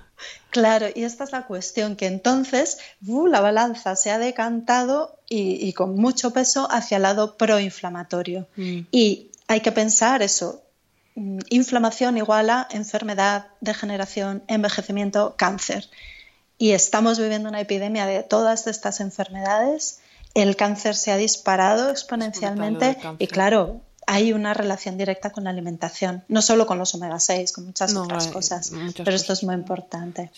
[0.50, 5.72] Claro, y esta es la cuestión, que entonces uh, la balanza se ha decantado y,
[5.72, 8.46] con mucho peso hacia el lado proinflamatorio.
[8.56, 8.80] Mm.
[8.92, 10.62] Y hay que pensar eso,
[11.16, 15.88] mm, inflamación igual a enfermedad, degeneración, envejecimiento, cáncer.
[16.58, 20.00] Y estamos viviendo una epidemia de todas estas enfermedades.
[20.34, 26.24] El cáncer se ha disparado exponencialmente y claro, hay una relación directa con la alimentación,
[26.28, 30.30] no solo con los omega 6, con muchas otras cosas, pero esto es muy importante.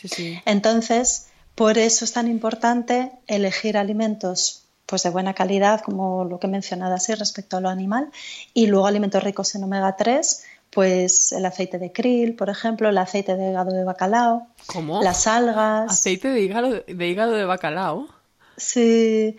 [0.44, 6.46] Entonces, por eso es tan importante elegir alimentos pues de buena calidad, como lo que
[6.46, 8.10] he mencionado así respecto a lo animal,
[8.54, 10.44] y luego alimentos ricos en omega 3,
[10.76, 15.02] pues el aceite de krill, por ejemplo, el aceite de hígado de bacalao, ¿Cómo?
[15.02, 15.90] las algas.
[15.90, 18.06] ¿Aceite de hígado de, hígado de bacalao?
[18.58, 19.38] Sí.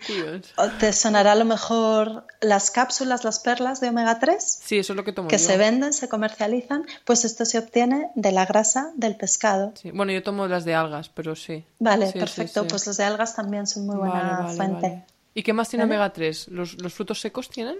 [0.80, 4.58] ¿Te sonará a lo mejor las cápsulas, las perlas de omega 3?
[4.64, 6.84] Sí, eso es lo que tomo Que se venden, se comercializan.
[7.04, 9.74] Pues esto se obtiene de la grasa del pescado.
[9.80, 9.92] Sí.
[9.92, 11.64] Bueno, yo tomo las de algas, pero sí.
[11.78, 12.66] Vale, perfecto.
[12.66, 15.04] pues los de algas también son muy buena fuente.
[15.34, 16.48] ¿Y qué más tiene omega 3?
[16.48, 17.76] ¿Los, frutos secos tienen?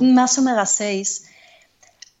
[0.00, 1.30] Más omega 6.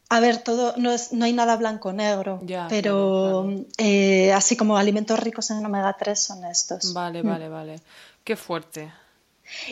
[0.08, 3.48] A ver, todo no, es, no hay nada blanco-negro, pero
[3.78, 6.92] eh, así como alimentos ricos en omega 3 son estos.
[6.92, 7.26] Vale, mm.
[7.26, 7.80] vale, vale.
[8.22, 8.92] Qué fuerte.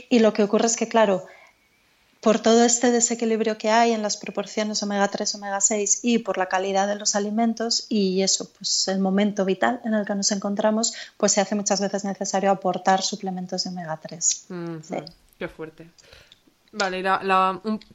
[0.09, 1.27] Y lo que ocurre es que, claro,
[2.23, 6.39] por todo este desequilibrio que hay en las proporciones omega 3, omega 6 y por
[6.39, 10.31] la calidad de los alimentos y eso, pues el momento vital en el que nos
[10.31, 14.47] encontramos, pues se hace muchas veces necesario aportar suplementos de omega 3.
[15.37, 15.91] Qué fuerte.
[16.71, 17.03] Vale,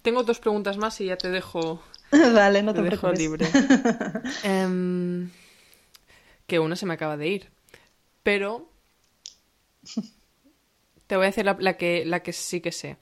[0.01, 1.81] tengo dos preguntas más y ya te dejo.
[2.33, 3.47] vale, no te, dejo libre.
[4.43, 5.29] Em,
[6.45, 7.49] que una se me acaba de ir.
[8.23, 8.69] Pero
[11.07, 12.97] te voy a decir la, que, la que sí que sé.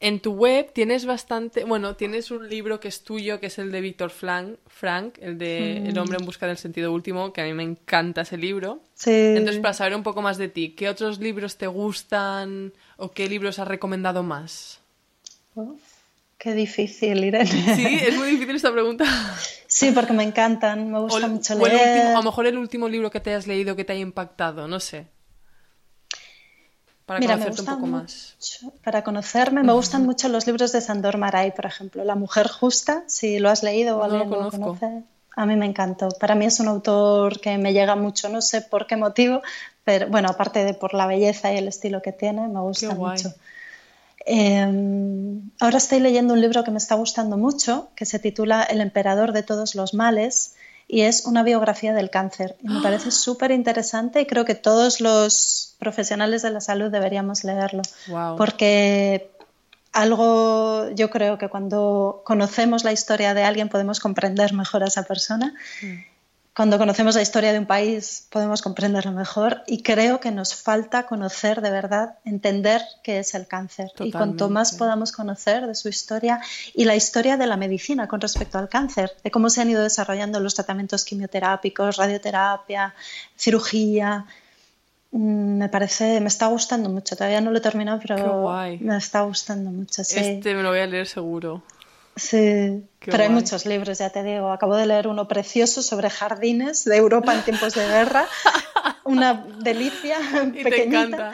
[0.00, 3.72] En tu web tienes bastante, bueno, tienes un libro que es tuyo, que es el
[3.72, 7.52] de Víctor Frank, el de El hombre en busca del sentido último, que a mí
[7.52, 8.80] me encanta ese libro.
[8.94, 9.10] Sí.
[9.10, 13.28] Entonces, para saber un poco más de ti, ¿qué otros libros te gustan o qué
[13.28, 14.80] libros has recomendado más?
[16.38, 17.46] Qué difícil, Irene.
[17.76, 19.04] Sí, es muy difícil esta pregunta.
[19.66, 22.06] Sí, porque me encantan, me gusta mucho leer.
[22.06, 24.66] O a lo mejor el último libro que te hayas leído que te haya impactado,
[24.66, 25.06] no sé
[27.08, 28.36] para conocerte un poco más.
[28.84, 33.02] para conocerme, me gustan mucho los libros de Sandor Maray, por ejemplo, La mujer justa,
[33.06, 35.04] si lo has leído o alguien lo, conoce.
[35.34, 36.10] A mí me encantó.
[36.20, 39.40] Para mí es un autor que me llega mucho, no sé por qué motivo,
[39.84, 43.32] pero bueno, aparte de por la belleza y el estilo que tiene, me gusta mucho.
[44.26, 48.80] Em, ahora estoy leyendo un libro que me está gustando mucho, que se titula El
[48.80, 50.54] emperador de todos los males,
[50.86, 52.56] y es una biografía del cáncer.
[52.62, 57.44] Y me parece súper interesante y creo que todos los profesionales de la salud deberíamos
[57.44, 57.82] leerlo.
[58.36, 59.30] Porque
[59.92, 65.02] algo, yo creo que cuando conocemos la historia de alguien podemos comprender mejor a esa
[65.04, 65.54] persona.
[65.82, 66.17] Mm
[66.58, 71.06] cuando conocemos la historia de un país podemos comprenderlo mejor y creo que nos falta
[71.06, 73.92] conocer de verdad, entender qué es el cáncer.
[74.00, 76.40] Y cuanto más podamos conocer de su historia
[76.74, 79.84] y la historia de la medicina con respecto al cáncer, de cómo se han ido
[79.84, 82.92] desarrollando los tratamientos quimioterápicos, radioterapia,
[83.36, 84.26] cirugía,
[85.12, 87.14] mm, me parece, me está gustando mucho.
[87.14, 88.50] Todavía no lo he terminado, pero
[88.80, 90.02] me está gustando mucho.
[90.02, 91.62] Este me lo voy a leer seguro.
[92.18, 94.50] Sí, pero hay muchos libros, ya te digo.
[94.50, 98.26] Acabo de leer uno precioso sobre jardines de Europa en tiempos de guerra.
[99.04, 100.18] Una delicia,
[100.62, 101.32] pequeñita,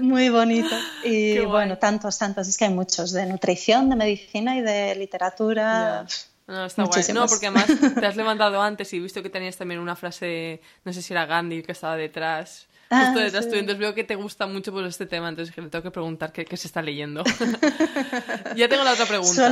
[0.00, 0.74] muy bonito.
[1.04, 2.48] Y bueno, tantos, tantos.
[2.48, 6.06] Es que hay muchos, de nutrición, de medicina y de literatura.
[6.46, 7.04] No, está guay.
[7.14, 10.92] No, porque además te has levantado antes y visto que tenías también una frase, no
[10.92, 12.66] sé si era Gandhi que estaba detrás.
[12.94, 15.82] Ah, justo detrás entonces veo que te gusta mucho por este tema, entonces le tengo
[15.82, 17.24] que preguntar qué, se está leyendo.
[18.56, 19.46] ya tengo la otra pregunta.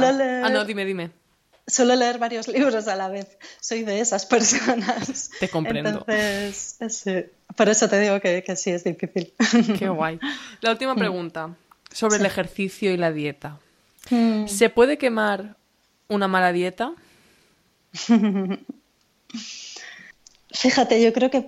[0.44, 1.10] Ah, no, dime, dime.
[1.66, 3.38] Suelo leer varios libros a la vez.
[3.60, 5.30] Soy de esas personas.
[5.38, 6.04] Te comprendo.
[6.06, 7.26] Entonces,
[7.56, 9.32] por eso te digo que, sí es difícil.
[9.78, 10.18] Qué guay.
[10.60, 10.98] La última mm.
[10.98, 11.54] pregunta
[11.92, 13.58] sobre el ejercicio y la dieta.
[14.10, 14.48] Mm.
[14.48, 15.56] ¿Se puede quemar
[16.08, 16.94] una mala dieta?
[20.50, 21.46] Fíjate, yo creo que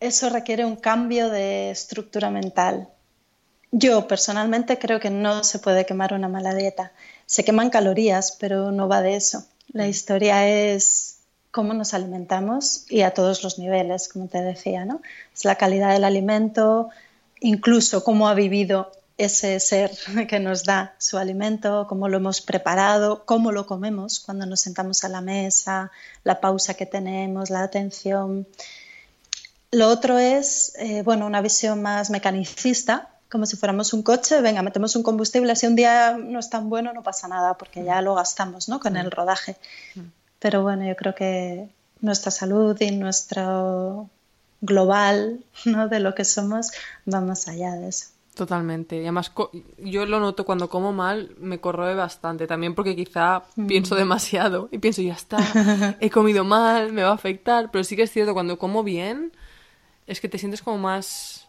[0.00, 2.88] eso requiere un cambio de estructura mental.
[3.70, 6.92] Yo personalmente creo que no se puede quemar una mala dieta.
[7.26, 9.44] Se queman calorías, pero no va de eso.
[9.72, 9.88] La mm.
[9.88, 11.18] historia es
[11.50, 15.02] cómo nos alimentamos y a todos los niveles, como te decía, ¿no?
[15.34, 16.88] Es la calidad del alimento,
[17.40, 19.90] incluso cómo ha vivido ese ser
[20.28, 25.04] que nos da su alimento, cómo lo hemos preparado, cómo lo comemos cuando nos sentamos
[25.04, 25.90] a la mesa,
[26.24, 28.46] la pausa que tenemos, la atención
[29.70, 34.62] lo otro es, eh, bueno, una visión más mecanicista, como si fuéramos un coche, venga,
[34.62, 38.00] metemos un combustible, si un día no es tan bueno no pasa nada porque ya
[38.00, 38.80] lo gastamos ¿no?
[38.80, 39.56] con el rodaje.
[40.38, 41.68] Pero bueno, yo creo que
[42.00, 44.08] nuestra salud y nuestro
[44.60, 45.88] global ¿no?
[45.88, 46.70] de lo que somos
[47.12, 48.06] va más allá de eso.
[48.34, 48.96] Totalmente.
[48.96, 49.32] Y además
[49.78, 52.46] yo lo noto cuando como mal, me corroe bastante.
[52.46, 53.66] También porque quizá mm.
[53.66, 55.38] pienso demasiado y pienso, ya está,
[56.00, 57.70] he comido mal, me va a afectar.
[57.72, 59.32] Pero sí que es cierto, cuando como bien,
[60.08, 61.46] es que te sientes como más,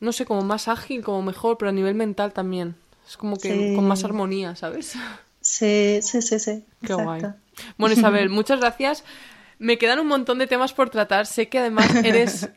[0.00, 2.74] no sé, como más ágil, como mejor, pero a nivel mental también.
[3.06, 4.94] Es como que con más armonía, ¿sabes?
[5.40, 6.64] Sí, sí, sí, sí.
[6.84, 7.22] Qué guay.
[7.76, 9.04] Bueno, Isabel, muchas gracias.
[9.58, 11.26] Me quedan un montón de temas por tratar.
[11.26, 12.50] Sé que además eres,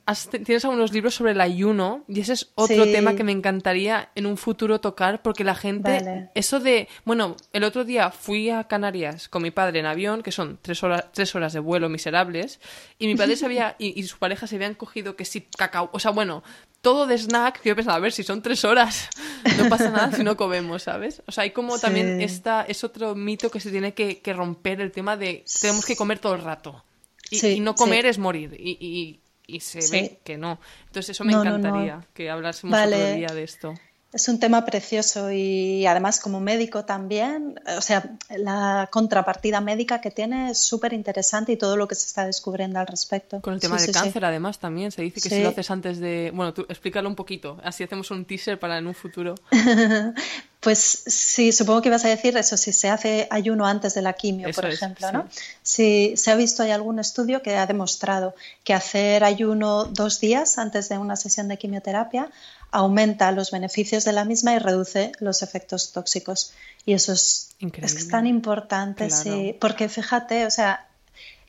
[0.46, 4.26] tienes algunos libros sobre el ayuno y ese es otro tema que me encantaría en
[4.26, 9.28] un futuro tocar porque la gente, eso de, bueno, el otro día fui a Canarias
[9.30, 12.60] con mi padre en avión, que son tres horas, tres horas de vuelo miserables,
[13.00, 16.00] y mi padre se había, y, su pareja se habían cogido que sí, cacao, o
[16.00, 16.44] sea, bueno,
[16.82, 19.10] todo de snack, que yo pensaba, a ver, si son tres horas,
[19.58, 21.22] no pasa nada si no comemos, ¿sabes?
[21.28, 24.82] O sea, hay como también esta, es otro mito que se tiene que, que romper
[24.82, 26.84] el tema de tenemos que comer todo el rato.
[27.32, 28.54] Y, no comer es morir.
[28.60, 29.20] Y,
[29.60, 30.60] se ve que no.
[30.88, 33.74] Entonces eso me encantaría, que hablásemos otro día de esto.
[34.14, 40.12] Es un tema precioso y además como médico también, o sea, la contrapartida médica que
[40.12, 43.40] tiene es súper interesante y todo lo que se está descubriendo al respecto.
[43.40, 46.32] Con el tema del cáncer además también se dice que si lo haces antes de...
[46.34, 49.36] Bueno, tú explícalo un poquito, así hacemos un teaser para en un futuro.
[50.62, 54.14] pues sí, supongo que ibas a decir eso, si se hace ayuno antes de la
[54.14, 55.28] quimio, por ejemplo, ¿no?
[55.64, 60.60] Si se ha visto, hay algún estudio que ha demostrado que hacer ayuno dos días
[60.60, 62.30] antes de una sesión de quimioterapia
[62.70, 66.54] aumenta los beneficios de la misma y reduce los efectos tóxicos.
[66.86, 70.88] Y eso es, es tan importante, sí, porque fíjate, o sea,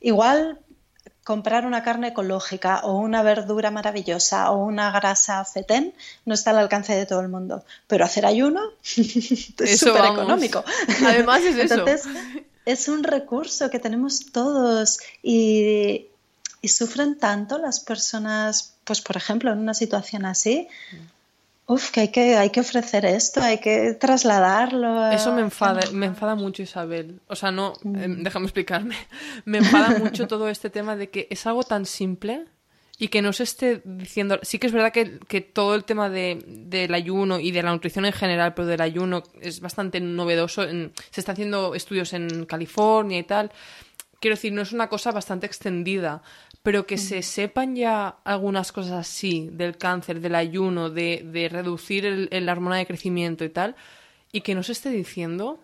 [0.00, 0.58] igual
[1.24, 5.94] comprar una carne ecológica o una verdura maravillosa o una grasa fetén
[6.24, 8.60] no está al alcance de todo el mundo, pero hacer ayuno
[8.96, 10.64] es súper económico.
[11.06, 11.74] Además es eso.
[11.74, 12.08] Entonces,
[12.64, 16.06] es un recurso que tenemos todos y,
[16.60, 20.68] y sufren tanto las personas, pues por ejemplo, en una situación así,
[21.66, 25.10] Uf, que hay que, hay que ofrecer esto, hay que trasladarlo.
[25.10, 27.20] Eso me enfada, me enfada mucho, Isabel.
[27.28, 28.96] O sea, no, eh, déjame explicarme.
[29.44, 32.46] Me enfada mucho todo este tema de que es algo tan simple
[32.98, 34.40] y que no se esté diciendo.
[34.42, 37.70] Sí que es verdad que, que todo el tema de, del ayuno y de la
[37.70, 40.64] nutrición en general, pero del ayuno es bastante novedoso.
[40.64, 43.52] se están haciendo estudios en California y tal.
[44.20, 46.22] Quiero decir, no es una cosa bastante extendida
[46.62, 52.04] pero que se sepan ya algunas cosas así del cáncer, del ayuno, de, de reducir
[52.04, 53.74] el, hormona de crecimiento y tal,
[54.30, 55.60] y que no se esté diciendo.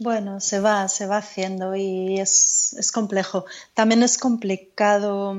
[0.00, 3.44] Bueno, se va, se va haciendo y es, es complejo.
[3.74, 5.36] También es complicado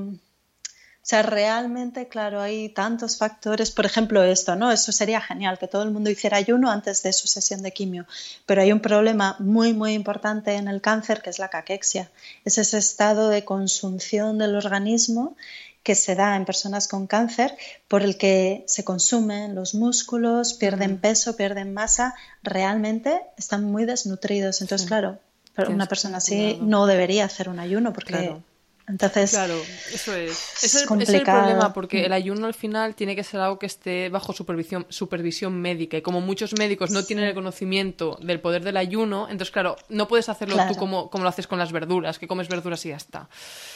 [1.06, 3.70] o sea, realmente, claro, hay tantos factores.
[3.70, 4.72] Por ejemplo, esto, ¿no?
[4.72, 8.08] Eso sería genial, que todo el mundo hiciera ayuno antes de su sesión de quimio.
[8.47, 12.10] Pero hay un problema muy, muy importante en el cáncer, que es la caquexia.
[12.43, 15.38] Es ese estado de consunción del organismo
[15.84, 17.56] que se da en personas con cáncer
[17.88, 24.62] por el que se consumen los músculos, pierden peso, pierden masa, realmente están muy desnutridos.
[24.62, 25.20] Entonces, claro,
[25.70, 28.41] una persona así no debería hacer un ayuno porque
[28.88, 29.55] entonces, claro,
[29.93, 30.63] eso es.
[30.63, 33.65] Es, el, es, el, problema, porque el ayuno al final tiene que ser algo que
[33.65, 35.97] esté bajo supervisión, supervisión médica.
[35.97, 40.07] Y como muchos médicos no tienen el conocimiento del poder del ayuno, entonces, claro, no
[40.07, 42.97] puedes hacerlo tú como, como lo haces con las verduras, que comes verduras y ya
[42.97, 43.27] está.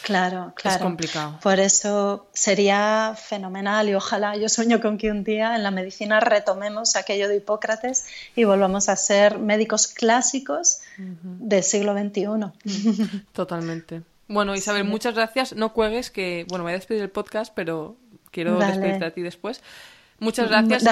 [0.04, 0.78] Claro, claro.
[0.78, 1.40] Es complicado.
[1.42, 6.20] Por eso sería fenomenal y ojalá yo sueño con que un día en la medicina
[6.20, 8.06] retomemos aquello de Hipócrates
[8.36, 13.24] y volvamos a ser médicos clásicos del siglo XXI.
[13.34, 14.04] Totalmente.
[14.30, 15.56] Bueno, Isabel, muchas gracias.
[15.56, 17.98] No cuelgues, que, bueno, me voy a despedir del podcast, pero
[18.32, 19.62] quiero despedirte a ti después.
[20.20, 20.84] Muchas gracias.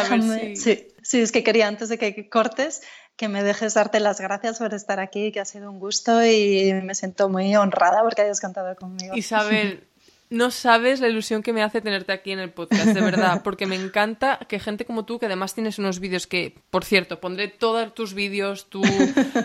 [0.55, 2.81] sí, sí, es que quería antes de que cortes
[3.15, 6.71] que me dejes darte las gracias por estar aquí, que ha sido un gusto y
[6.83, 9.15] me siento muy honrada porque hayas contado conmigo.
[9.15, 9.86] Isabel,
[10.29, 13.65] No sabes la ilusión que me hace tenerte aquí en el podcast, de verdad, porque
[13.65, 17.47] me encanta que gente como tú, que además tienes unos vídeos que, por cierto, pondré
[17.47, 18.81] todos tus vídeos, tu,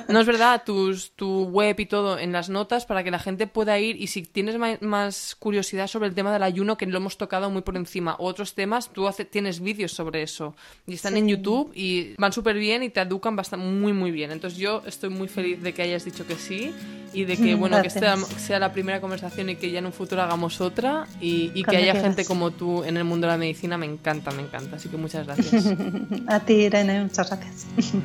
[0.09, 3.47] no es verdad, tus, tu web y todo en las notas para que la gente
[3.47, 7.16] pueda ir y si tienes más curiosidad sobre el tema del ayuno, que lo hemos
[7.16, 10.57] tocado muy por encima, o otros temas, tú hace, tienes vídeos sobre eso.
[10.87, 14.33] Y están en YouTube y van súper bien y te educan bastante, muy, muy bien.
[14.33, 16.74] Entonces yo estoy muy feliz de que hayas dicho que sí
[17.12, 19.93] y de que, bueno, que esta sea la primera conversación y que ya en un
[19.93, 23.76] futuro hagamos otra y, que haya gente como tú en el mundo de la medicina
[23.78, 24.76] me encanta, me encanta.
[24.76, 25.66] Así que muchas gracias.
[26.26, 27.66] A ti, Irene, muchas gracias.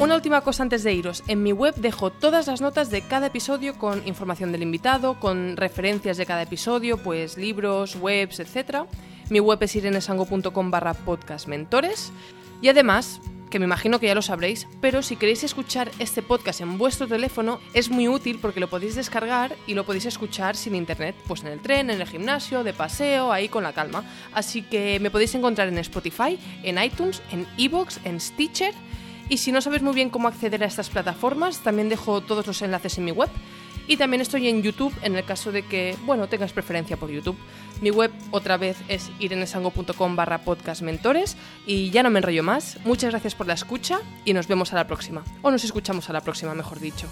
[0.00, 1.22] Una última cosa antes de iros.
[1.28, 5.56] En mi web dejo todas las notas de cada episodio con información del invitado, con
[5.56, 8.86] referencias de cada episodio, pues libros, webs, etc.
[9.30, 12.12] Mi web es irenesango.com barra podcastmentores.
[12.60, 13.20] Y además,
[13.54, 17.06] que me imagino que ya lo sabréis, pero si queréis escuchar este podcast en vuestro
[17.06, 21.42] teléfono es muy útil porque lo podéis descargar y lo podéis escuchar sin internet, pues
[21.42, 24.02] en el tren, en el gimnasio, de paseo, ahí con la calma.
[24.32, 28.74] Así que me podéis encontrar en Spotify, en iTunes, en Evox, en Stitcher
[29.28, 32.60] y si no sabes muy bien cómo acceder a estas plataformas, también dejo todos los
[32.60, 33.30] enlaces en mi web.
[33.86, 37.36] Y también estoy en YouTube en el caso de que, bueno, tengas preferencia por YouTube.
[37.80, 40.40] Mi web otra vez es irenesango.com barra
[41.66, 42.78] y ya no me enrollo más.
[42.84, 45.24] Muchas gracias por la escucha y nos vemos a la próxima.
[45.42, 47.08] O nos escuchamos a la próxima, mejor dicho.